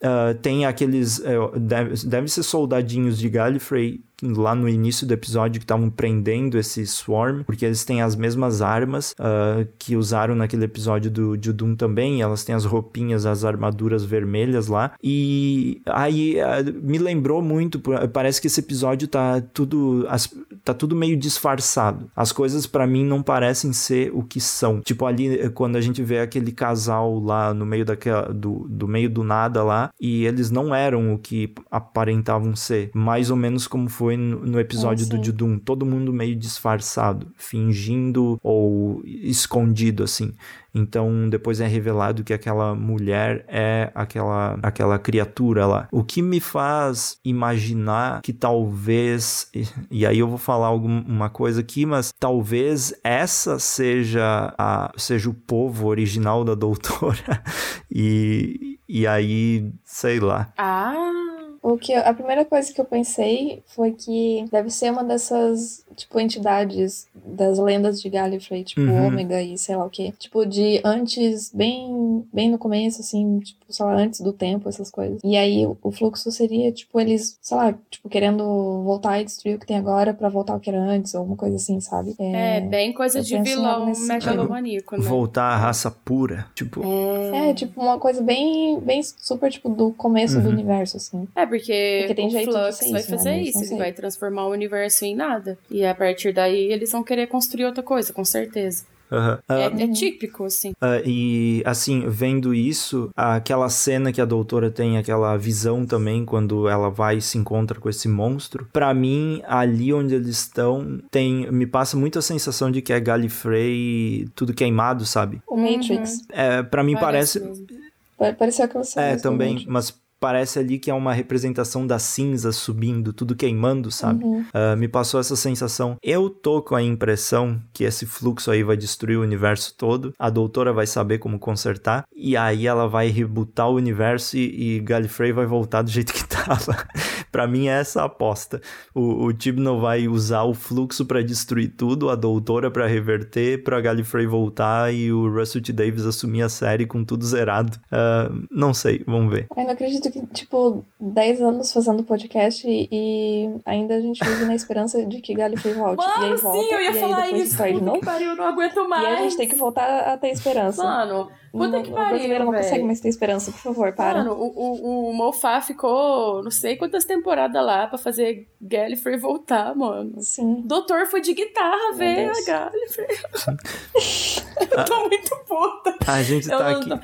[0.02, 1.20] Uh, tem aqueles.
[1.20, 6.58] Uh, deve, deve ser soldadinhos de Gallifrey lá no início do episódio que estavam prendendo
[6.58, 11.76] esse Swarm, porque eles têm as mesmas armas uh, que usaram naquele episódio do, Doom
[11.76, 17.82] também, elas têm as roupinhas, as armaduras vermelhas lá, e aí uh, me lembrou muito,
[18.14, 23.04] parece que esse episódio tá tudo, as, tá tudo meio disfarçado, as coisas para mim
[23.04, 27.54] não parecem ser o que são, tipo ali quando a gente vê aquele casal lá
[27.54, 31.54] no meio daquela, do, do meio do nada lá, e eles não eram o que
[31.72, 35.86] aparentavam ser, mais ou menos como foi foi no, no episódio ah, do Judum, todo
[35.86, 40.34] mundo meio disfarçado, fingindo ou escondido assim.
[40.74, 45.88] Então depois é revelado que aquela mulher é aquela aquela criatura lá.
[45.92, 49.52] O que me faz imaginar que talvez
[49.92, 55.34] e aí eu vou falar alguma coisa aqui, mas talvez essa seja a seja o
[55.36, 57.44] povo original da doutora
[57.92, 60.52] e e aí, sei lá.
[60.58, 61.29] Ah,
[61.74, 66.20] o que a primeira coisa que eu pensei foi que deve ser uma dessas tipo,
[66.20, 69.08] entidades das lendas de Gallifrey, tipo, uhum.
[69.08, 70.12] Ômega e sei lá o que.
[70.14, 74.90] Tipo, de antes, bem, bem no começo, assim, tipo, sei lá, antes do tempo, essas
[74.90, 75.20] coisas.
[75.24, 78.44] E aí o fluxo seria, tipo, eles, sei lá, tipo, querendo
[78.84, 81.36] voltar e destruir o que tem agora para voltar ao que era antes, ou uma
[81.36, 82.16] coisa assim, sabe?
[82.18, 85.04] É, é bem coisa de vilão megalomaníaco, né?
[85.04, 86.82] Voltar à raça pura, tipo.
[86.84, 87.50] É...
[87.50, 90.44] é, tipo, uma coisa bem, bem super, tipo, do começo uhum.
[90.44, 91.28] do universo, assim.
[91.36, 93.42] É, porque, porque tem o jeito Flux vai isso, fazer né?
[93.42, 95.58] isso, ele vai transformar o universo em nada.
[95.70, 98.86] E a partir daí eles vão querer construir outra coisa, com certeza.
[99.12, 99.34] Uhum.
[99.34, 100.72] Uh, é, é, típico, assim.
[100.72, 106.70] Uh, e, assim, vendo isso, aquela cena que a doutora tem, aquela visão também, quando
[106.70, 111.52] ela vai e se encontra com esse monstro, para mim, ali onde eles estão, tem,
[111.52, 115.42] me passa muito a sensação de que é Gallifrey tudo queimado, sabe?
[115.48, 116.20] O Matrix.
[116.20, 116.26] Uhum.
[116.32, 117.40] É, pra mim parece...
[117.40, 118.36] parece...
[118.38, 119.06] Pareceu aquela cena.
[119.08, 124.24] É, também, mas parece ali que é uma representação da cinza subindo, tudo queimando, sabe?
[124.24, 124.42] Uhum.
[124.42, 125.98] Uh, me passou essa sensação.
[126.04, 130.30] Eu tô com a impressão que esse fluxo aí vai destruir o universo todo, a
[130.30, 135.32] doutora vai saber como consertar, e aí ela vai rebutar o universo e, e Gallifrey
[135.32, 136.78] vai voltar do jeito que tava.
[137.32, 138.62] para mim é essa a aposta.
[138.94, 143.82] O, o Tibno vai usar o fluxo para destruir tudo, a doutora para reverter, pra
[143.82, 145.74] Gallifrey voltar e o Russell T.
[145.74, 147.78] Davis assumir a série com tudo zerado.
[147.88, 149.48] Uh, não sei, vamos ver.
[149.56, 154.56] Eu não acredito que, tipo, 10 anos fazendo podcast e, ainda a gente vive na
[154.56, 156.06] esperança de que Gallifrey volte.
[156.06, 157.64] Mano, e aí volta, sim, eu ia falar isso.
[157.64, 158.02] De novo.
[158.02, 159.04] Pariu, não aguento mais.
[159.04, 160.84] E a gente tem que voltar a ter esperança.
[160.84, 162.06] Mano, puta que pariu.
[162.06, 162.64] O brasileiro não véio.
[162.64, 164.20] consegue mais ter esperança, por favor, para.
[164.20, 169.76] Mano, o, o, o Mofá ficou não sei quantas temporadas lá pra fazer Gallifrey voltar,
[169.76, 170.22] mano.
[170.22, 170.62] Sim.
[170.66, 173.08] Doutor foi de guitarra ver a Gallifrey.
[174.72, 175.96] eu tô muito puta.
[176.08, 176.90] A gente tá eu aqui.
[176.90, 177.00] Tô...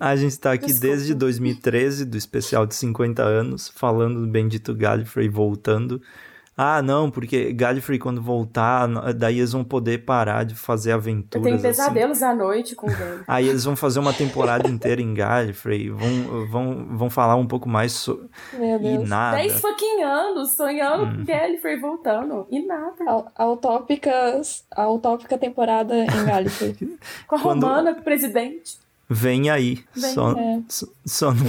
[0.00, 0.86] A gente está aqui Desculpa.
[0.94, 6.00] desde 2013, do especial de 50 anos, falando do Bendito Gallifrey voltando.
[6.60, 11.46] Ah, não, porque Gallifrey, quando voltar, daí eles vão poder parar de fazer aventuras.
[11.46, 12.32] Eu tenho pesadelos assim.
[12.32, 13.22] à noite com ele.
[13.28, 17.68] Aí eles vão fazer uma temporada inteira em Gallifrey, vão, vão, vão falar um pouco
[17.68, 18.26] mais sobre.
[18.54, 19.04] Meu Deus.
[19.04, 19.36] E nada.
[19.36, 21.16] Dez fucking anos sonhando hum.
[21.18, 22.44] com Gallifrey voltando.
[22.50, 23.04] E nada.
[23.06, 24.40] A, a, utópica,
[24.72, 26.74] a utópica temporada em Gallifrey.
[27.28, 27.66] com a Quando...
[27.68, 28.78] Romana, presidente.
[29.08, 29.84] Vem aí.
[29.94, 30.60] Vem, só, é.
[30.68, 31.46] só, só não,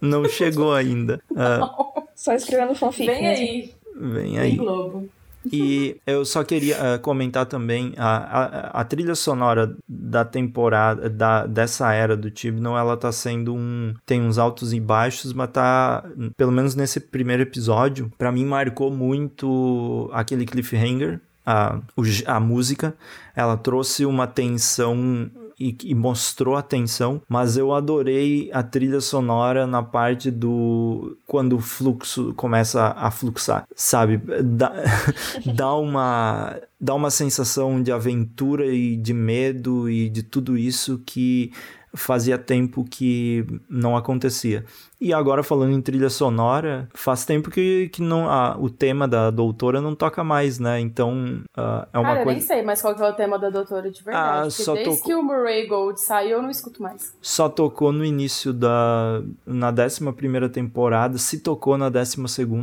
[0.22, 1.20] não chegou ainda.
[1.36, 1.70] Ah,
[2.16, 3.44] Só escrevendo fanfic Vem mesmo.
[3.44, 3.81] aí.
[4.10, 4.56] Vem aí.
[4.56, 5.08] Globo.
[5.50, 11.46] E eu só queria eh, comentar também a, a, a trilha sonora da temporada, da,
[11.46, 13.94] dessa era do Tibnon, ela tá sendo um.
[14.06, 16.04] tem uns altos e baixos, mas tá.
[16.36, 21.20] Pelo menos nesse primeiro episódio, pra mim marcou muito aquele cliffhanger.
[21.44, 21.80] A,
[22.26, 22.94] a música,
[23.34, 25.28] ela trouxe uma tensão
[25.62, 31.56] e, e mostrou a tensão, mas eu adorei a trilha sonora na parte do quando
[31.56, 34.20] o fluxo começa a fluxar, sabe?
[34.42, 34.72] Dá,
[35.54, 41.52] dá uma dá uma sensação de aventura e de medo e de tudo isso que
[41.94, 44.64] fazia tempo que não acontecia.
[45.00, 49.30] E agora falando em trilha sonora, faz tempo que, que não, a, o tema da
[49.30, 50.78] doutora não toca mais, né?
[50.78, 52.38] Então ah, é uma Cara, eu coisa.
[52.38, 54.46] nem sei mais qual que é o tema da doutora de verdade.
[54.46, 57.16] Ah, só desde tocou- que o Murray Gold saiu, eu não escuto mais.
[57.20, 59.22] Só tocou no início da.
[59.44, 61.18] Na 11 temporada.
[61.18, 62.16] Se tocou na 12,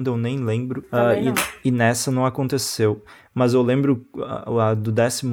[0.05, 0.83] eu nem lembro.
[0.91, 1.33] Ah, e,
[1.65, 3.03] e nessa não aconteceu.
[3.33, 5.25] Mas eu lembro a, a do 12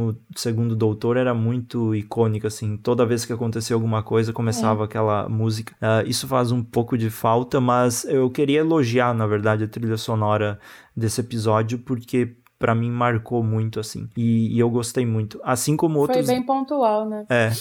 [0.76, 2.76] Doutor era muito icônica, assim.
[2.76, 5.74] Toda vez que acontecia alguma coisa, começava aquela música.
[5.80, 9.96] Ah, isso faz um pouco de falta, mas eu queria elogiar, na verdade, a trilha
[9.96, 10.58] sonora
[10.96, 12.36] desse episódio, porque.
[12.58, 14.08] Pra mim marcou muito, assim.
[14.16, 15.38] E, e eu gostei muito.
[15.44, 16.24] Assim como outros.
[16.24, 17.26] Foi bem pontual, né?
[17.28, 17.52] É.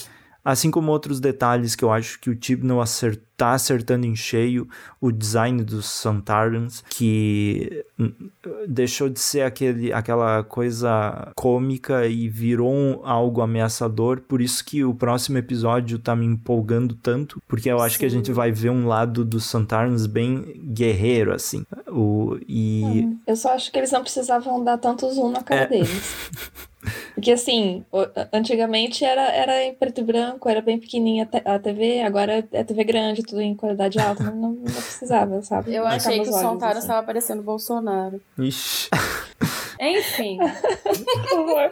[0.48, 4.66] Assim como outros detalhes que eu acho que o Tibnall acer tá acertando em cheio,
[4.98, 8.12] o design dos Santarans, que hum,
[8.66, 14.20] deixou de ser aquele, aquela coisa cômica e virou um- algo ameaçador.
[14.20, 18.08] Por isso que o próximo episódio tá me empolgando tanto, porque eu acho que a
[18.10, 18.16] Sim.
[18.18, 21.66] gente vai ver um lado dos Santarans bem guerreiro, assim.
[21.88, 22.82] O, e.
[22.84, 25.66] Hum, Eu só acho que eles não precisavam dar tanto zoom na cara É.
[25.66, 26.30] deles.
[27.14, 27.84] Porque assim,
[28.32, 32.84] antigamente era, era em preto e branco, era bem pequenininha a TV, agora é TV
[32.84, 35.74] grande, tudo em qualidade alta, não, não, não precisava, sabe?
[35.74, 36.80] Eu achei que o Sontaran assim.
[36.80, 38.20] estava parecendo o Bolsonaro.
[38.38, 38.88] Ixi.
[39.80, 40.38] Enfim.
[40.38, 41.70] Por favor.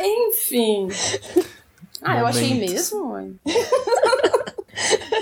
[0.00, 0.88] Enfim.
[2.02, 3.34] Ah, eu achei mesmo, mãe.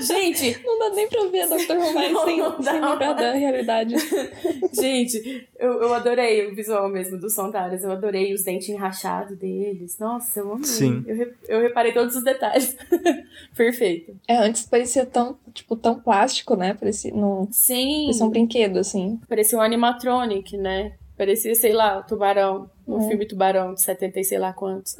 [0.02, 1.74] Gente, Não dá nem pra ver a Dr.
[1.74, 1.92] Não,
[2.24, 2.62] sem, não dá.
[2.72, 3.94] sem lembrar da realidade.
[4.72, 7.82] gente, eu, eu adorei o visual mesmo dos Sontaras.
[7.82, 9.98] Eu adorei os dentes enrachados deles.
[9.98, 10.64] Nossa, eu amei.
[10.64, 11.04] Sim.
[11.06, 12.76] Eu, eu reparei todos os detalhes.
[13.56, 14.16] Perfeito.
[14.28, 16.74] É, antes parecia tão, tipo, tão plástico, né?
[16.74, 18.04] Parecia, não, Sim.
[18.06, 19.20] parecia um brinquedo, assim.
[19.28, 20.92] Parecia um animatronic, né?
[21.16, 22.70] Parecia, sei lá, o Tubarão.
[22.86, 23.08] No É.
[23.08, 24.96] filme Tubarão, de 70 e sei lá quantos.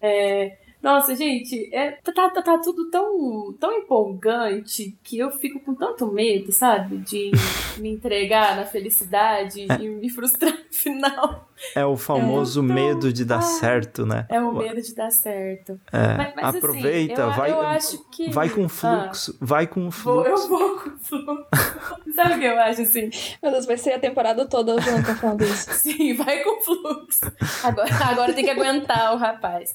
[0.00, 5.74] É, Nossa, gente, é, tá, tá, tá tudo tão, tão empolgante que eu fico com
[5.76, 6.98] tanto medo, sabe?
[6.98, 7.30] De
[7.78, 11.48] me entregar na felicidade e me frustrar no final.
[11.74, 14.26] É o famoso então, medo de dar ah, certo, né?
[14.28, 15.80] É o medo de dar certo.
[15.92, 18.68] É, Mas- mas, assim, aproveita, eu- vai, eu acho que- vai com Ah.
[18.68, 19.92] fluxo, vai com Vou,
[20.24, 20.28] fluxo.
[20.30, 21.46] eu vou com fluxo.
[22.14, 23.10] Sabe o que eu acho assim?
[23.42, 25.72] Meu Deus, vai ser a temporada toda o Jonathan falando isso.
[25.74, 27.32] Sim, vai com fluxo.
[27.64, 29.74] Agora, agora tem que aguentar o rapaz.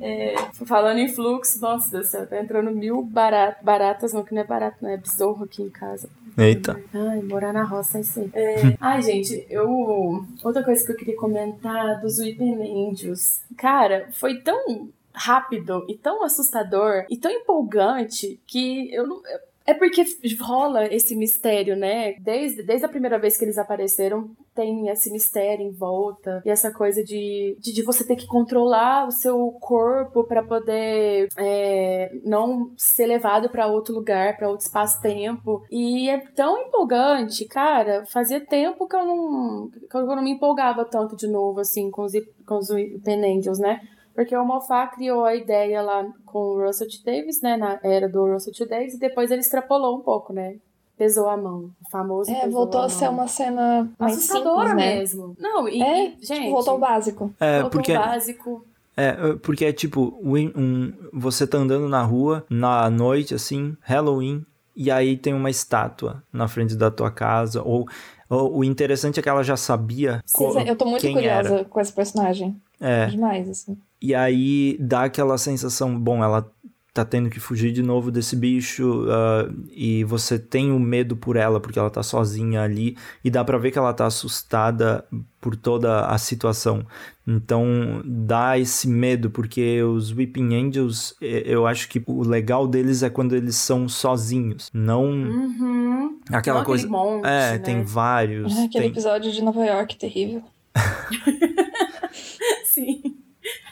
[0.00, 0.34] É,
[0.66, 4.44] falando em fluxo, nossa do céu, tá entrando mil barat, baratas, não, que não é
[4.44, 6.08] barato, não é besouro aqui em casa.
[6.36, 6.80] Eita.
[6.92, 8.30] Ai, morar na roça é aí.
[8.34, 10.24] É, ai, gente, eu.
[10.42, 13.42] Outra coisa que eu queria comentar dos Weeping Angels.
[13.56, 19.22] Cara, foi tão rápido e tão assustador e tão empolgante que eu não.
[19.66, 20.04] É porque
[20.40, 22.14] rola esse mistério, né?
[22.20, 26.42] Desde, desde a primeira vez que eles apareceram, tem esse mistério em volta.
[26.44, 31.28] E essa coisa de, de, de você ter que controlar o seu corpo pra poder
[31.36, 35.64] é, não ser levado pra outro lugar, pra outro espaço-tempo.
[35.70, 38.04] E é tão empolgante, cara.
[38.06, 42.02] Fazia tempo que eu não, que eu não me empolgava tanto de novo, assim, com
[42.02, 42.12] os,
[42.46, 42.68] com os
[43.02, 43.80] Pen Angels, né?
[44.14, 47.02] Porque o Moffat criou a ideia lá com o Russell T.
[47.04, 47.56] Davis, né?
[47.56, 48.66] Na era do Russell T.
[48.66, 50.56] Davis, e depois ele extrapolou um pouco, né?
[50.96, 51.70] Pesou a mão.
[51.84, 52.30] O famoso.
[52.30, 52.88] É, voltou a mão.
[52.90, 54.96] ser uma cena mais assustadora simples, né?
[54.96, 55.36] mesmo.
[55.38, 56.50] Não, e, É, e, tipo, gente.
[56.50, 57.34] voltou ao básico.
[57.40, 58.64] É, voltou porque, ao básico.
[58.96, 64.44] é, porque é tipo, um, um- você tá andando na rua, na noite, assim, Halloween,
[64.76, 67.88] e aí tem uma estátua na frente da tua casa, ou,
[68.30, 71.64] ou o interessante é que ela já sabia Vocês- eu tô muito curiosa era.
[71.64, 72.56] com esse personagem.
[72.80, 73.76] É, Demais, assim.
[74.00, 76.46] E aí dá aquela sensação, bom, ela
[76.94, 81.34] tá tendo que fugir de novo desse bicho ah, e você tem o medo por
[81.34, 85.04] ela porque ela tá sozinha ali e dá pra ver que ela tá assustada
[85.40, 86.86] por toda a situação.
[87.26, 93.10] Então dá esse medo porque os Weeping Angels, eu acho que o legal deles é
[93.10, 96.18] quando eles são sozinhos, não Uhum.
[96.30, 96.86] aquela Não coisa.
[96.86, 97.58] monte, é, né?
[97.58, 98.56] tem vários.
[98.56, 100.42] Ah, aquele tem- episódio de Nova York terrível.
[102.64, 103.02] Sim.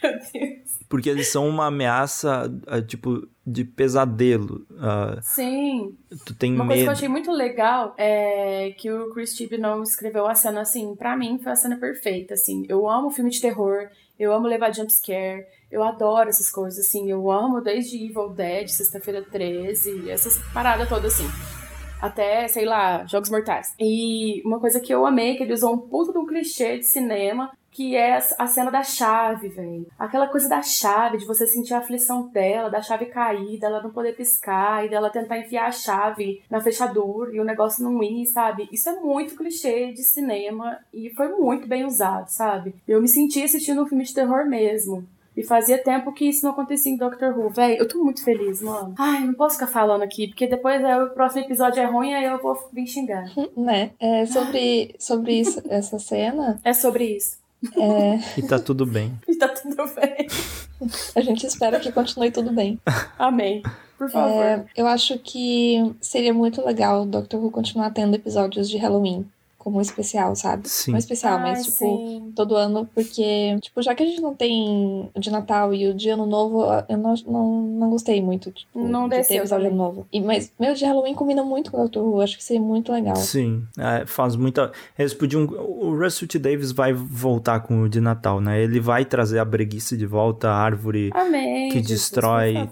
[0.02, 0.81] Meu Deus.
[0.92, 4.66] Porque eles são uma ameaça, uh, tipo, de pesadelo.
[4.72, 5.96] Uh, Sim.
[6.26, 6.68] Tu tem Uma medo.
[6.68, 10.94] coisa que eu achei muito legal é que o Chris não escreveu a cena assim,
[10.94, 12.66] pra mim foi a cena perfeita, assim.
[12.68, 13.88] Eu amo filme de terror,
[14.18, 17.10] eu amo levar jumpscare, eu adoro essas coisas, assim.
[17.10, 21.26] Eu amo desde Evil Dead, Sexta-feira 13, essas paradas todas, assim.
[22.02, 23.74] Até, sei lá, Jogos Mortais.
[23.80, 26.84] E uma coisa que eu amei, que ele usou um puto de um clichê de
[26.84, 29.86] cinema, que é a cena da chave, velho.
[29.98, 33.90] Aquela coisa da chave, de você sentir a aflição dela, da chave cair, dela não
[33.90, 38.26] poder piscar, e dela tentar enfiar a chave na fechadura e o negócio não ir,
[38.26, 38.68] sabe?
[38.70, 42.74] Isso é muito clichê de cinema e foi muito bem usado, sabe?
[42.86, 45.06] Eu me senti assistindo um filme de terror mesmo.
[45.34, 47.48] E fazia tempo que isso não acontecia em Doctor Who.
[47.48, 48.94] Véi, eu tô muito feliz, mano.
[48.98, 52.24] Ai, não posso ficar falando aqui, porque depois é, o próximo episódio é ruim, aí
[52.24, 53.24] eu vou vir xingar.
[53.56, 53.92] né?
[53.98, 56.60] É, sobre, sobre isso, essa cena.
[56.62, 57.41] É sobre isso.
[57.76, 59.12] É, E tá tudo bem.
[59.28, 60.26] E tá tudo bem.
[61.14, 62.78] a gente espera que continue tudo bem.
[63.18, 63.62] Amém.
[63.96, 64.42] Por favor.
[64.42, 69.24] É, eu acho que seria muito legal o Doctor Who continuar tendo episódios de Halloween
[69.62, 70.68] como um especial, sabe?
[70.68, 70.90] Sim.
[70.90, 72.32] Não especial, Ai, mas tipo, sim.
[72.34, 75.94] todo ano, porque, tipo, já que a gente não tem o de Natal e o
[75.94, 79.54] de Ano Novo, eu não, não, não gostei muito, tipo, Não de ter de.
[79.54, 80.06] Ano Novo.
[80.12, 82.90] E, mas meu de Halloween combina muito com o Doctor Who, acho que seria muito
[82.90, 83.14] legal.
[83.14, 84.72] Sim, é, faz muita.
[84.98, 85.44] Eles podiam.
[85.44, 86.38] O Russell T.
[86.38, 88.60] Davis vai voltar com o de Natal, né?
[88.60, 91.68] Ele vai trazer a breguice de volta, a árvore, Amém.
[91.68, 92.68] que Jesus, destrói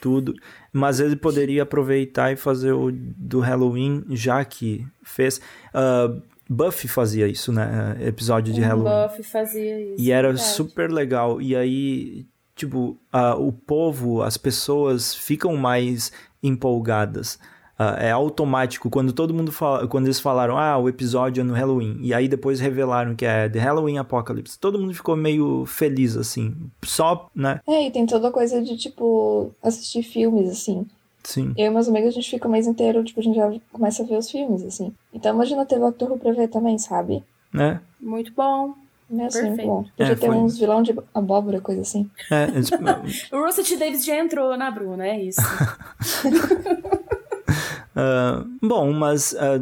[0.00, 0.34] tudo.
[0.72, 5.40] Mas ele poderia aproveitar e fazer o do Halloween, já que fez.
[5.74, 6.14] ah,
[6.52, 7.96] Buffy fazia isso, né?
[8.00, 9.08] Episódio de O Halloween.
[9.08, 10.02] Buffy fazia isso.
[10.02, 10.48] E era verdade.
[10.48, 11.40] super legal.
[11.40, 12.26] E aí,
[12.56, 16.10] tipo, ah, o povo, as pessoas ficam mais
[16.42, 17.38] empolgadas.
[17.78, 18.90] Ah, é automático.
[18.90, 22.26] Quando todo mundo fala, quando eles falaram, ah, o episódio é no Halloween, e aí
[22.26, 26.54] depois revelaram que é The Halloween Apocalypse, todo mundo ficou meio feliz, assim.
[26.82, 27.60] Só, né?
[27.64, 30.84] É, e tem toda a coisa de, tipo, assistir filmes, assim.
[31.24, 31.52] Sim.
[31.56, 34.02] Eu e meus amigos, a gente fica o mês inteiro, tipo, a gente já começa
[34.02, 34.92] a ver os filmes, assim.
[35.12, 37.22] Então imagina ter Doctor Who pra ver também, sabe?
[37.52, 37.80] Né?
[38.00, 38.74] Muito bom.
[39.12, 39.66] É assim, Perfeito.
[39.66, 39.82] bom.
[39.96, 40.36] Podia É, ter foi.
[40.36, 42.08] uns vilão de abóbora, coisa assim.
[42.30, 42.46] É,
[43.36, 43.76] O Russell T.
[43.76, 45.40] Davis já entrou na Bruna, é isso.
[47.94, 49.58] Ah, bom, mas ah,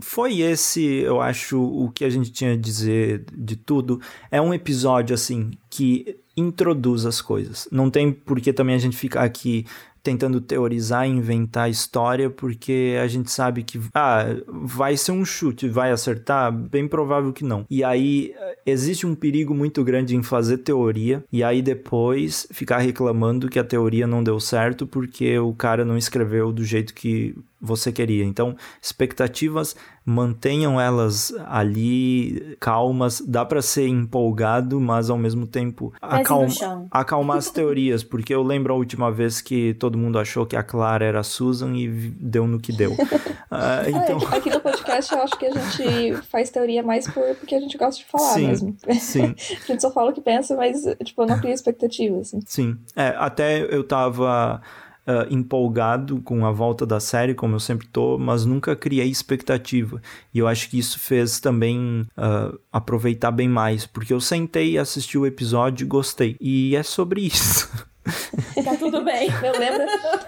[0.00, 4.00] foi esse, eu acho, o que a gente tinha a dizer de tudo.
[4.30, 7.68] É um episódio, assim, que introduz as coisas.
[7.72, 9.66] Não tem por que também a gente ficar aqui
[10.02, 15.68] tentando teorizar e inventar história, porque a gente sabe que, ah, vai ser um chute,
[15.68, 16.52] vai acertar?
[16.52, 17.64] Bem provável que não.
[17.70, 18.34] E aí,
[18.66, 23.64] existe um perigo muito grande em fazer teoria, e aí depois ficar reclamando que a
[23.64, 28.24] teoria não deu certo porque o cara não escreveu do jeito que você queria.
[28.24, 33.22] Então, expectativas, mantenham elas ali calmas.
[33.24, 36.48] Dá pra ser empolgado, mas ao mesmo tempo acalma,
[36.90, 40.62] acalmar as teorias, porque eu lembro a última vez que todo mundo achou que a
[40.62, 42.96] Clara era a Susan e deu no que deu.
[43.54, 47.22] Ah, então, É, aqui no podcast eu acho que a gente faz teoria mais por,
[47.36, 48.46] porque a gente gosta de falar Sim.
[48.46, 48.76] mesmo.
[48.98, 49.34] sim.
[49.62, 52.40] A gente só fala o que pensa, mas, tipo, eu não crio expectativa, assim.
[52.46, 54.62] Sim, é, até eu tava
[55.04, 60.00] ah, empolgado com a volta da série, como eu sempre tô, mas nunca criei expectativa.
[60.32, 65.18] E eu acho que isso fez também ah, aproveitar bem mais, porque eu sentei, assisti
[65.18, 66.36] o episódio e gostei.
[66.40, 67.68] E é sobre isso.
[68.64, 69.28] Tá tudo bem.
[69.40, 69.86] Meu, lembra,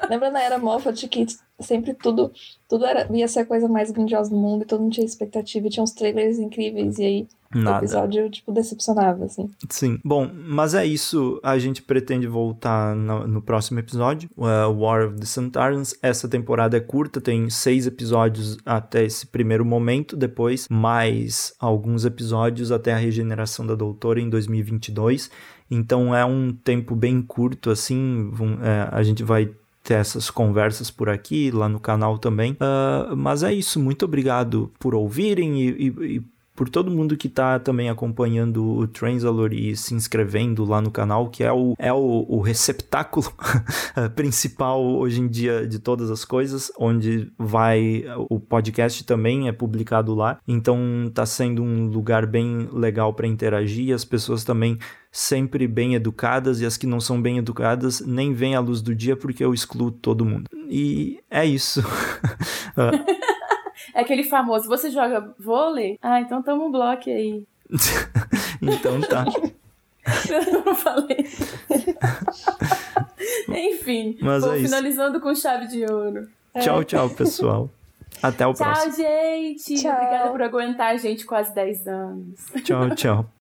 [0.09, 1.27] lembra na era Moffat que
[1.61, 2.33] sempre tudo,
[2.69, 5.67] tudo era, ia ser a coisa mais grandiosa do mundo e todo mundo tinha expectativa
[5.67, 7.79] e tinha uns trailers incríveis e aí o Nada.
[7.79, 9.49] episódio, tipo, decepcionava, assim.
[9.71, 9.99] Sim.
[10.05, 11.41] Bom, mas é isso.
[11.43, 15.95] A gente pretende voltar no, no próximo episódio, uh, War of the Santarans.
[16.03, 22.73] Essa temporada é curta, tem seis episódios até esse primeiro momento, depois mais alguns episódios
[22.73, 25.31] até a regeneração da Doutora em 2022.
[25.75, 28.31] Então é um tempo bem curto, assim.
[28.63, 29.51] é, a gente vai
[29.83, 32.57] ter essas conversas por aqui, lá no canal também.
[32.61, 33.79] Ah, mas é isso.
[33.79, 36.23] Muito obrigado por ouvirem e- e- e
[36.55, 41.29] por todo mundo que tá também acompanhando o Transalor e se inscrevendo lá no canal,
[41.29, 43.33] que é o, é o, o receptáculo
[44.15, 50.15] principal hoje em dia de todas as coisas, onde vai o podcast também é publicado
[50.15, 50.39] lá.
[50.47, 54.79] Então tá sendo um lugar bem legal para interagir, as pessoas também
[55.11, 58.95] sempre bem educadas e as que não são bem educadas nem veem a luz do
[58.95, 60.51] dia porque eu excluo todo mundo.
[60.69, 61.83] E é isso.
[62.77, 62.91] Ah,
[63.93, 65.99] É aquele famoso, você joga vôlei?
[66.01, 67.45] Ah, então toma um bloco aí.
[68.63, 69.25] então tá.
[70.29, 71.27] Eu não falei.
[73.49, 74.65] Enfim, Mas é isso.
[74.67, 76.29] finalizando com chave de ouro.
[76.61, 77.71] Tchau, tchau, pessoal.
[78.23, 78.97] Até o Tchau, próximo.
[78.97, 79.75] gente!
[79.83, 79.93] Tchau.
[79.93, 82.41] Obrigada por aguentar a gente quase 10 anos.
[82.63, 83.27] Tchau, tchau.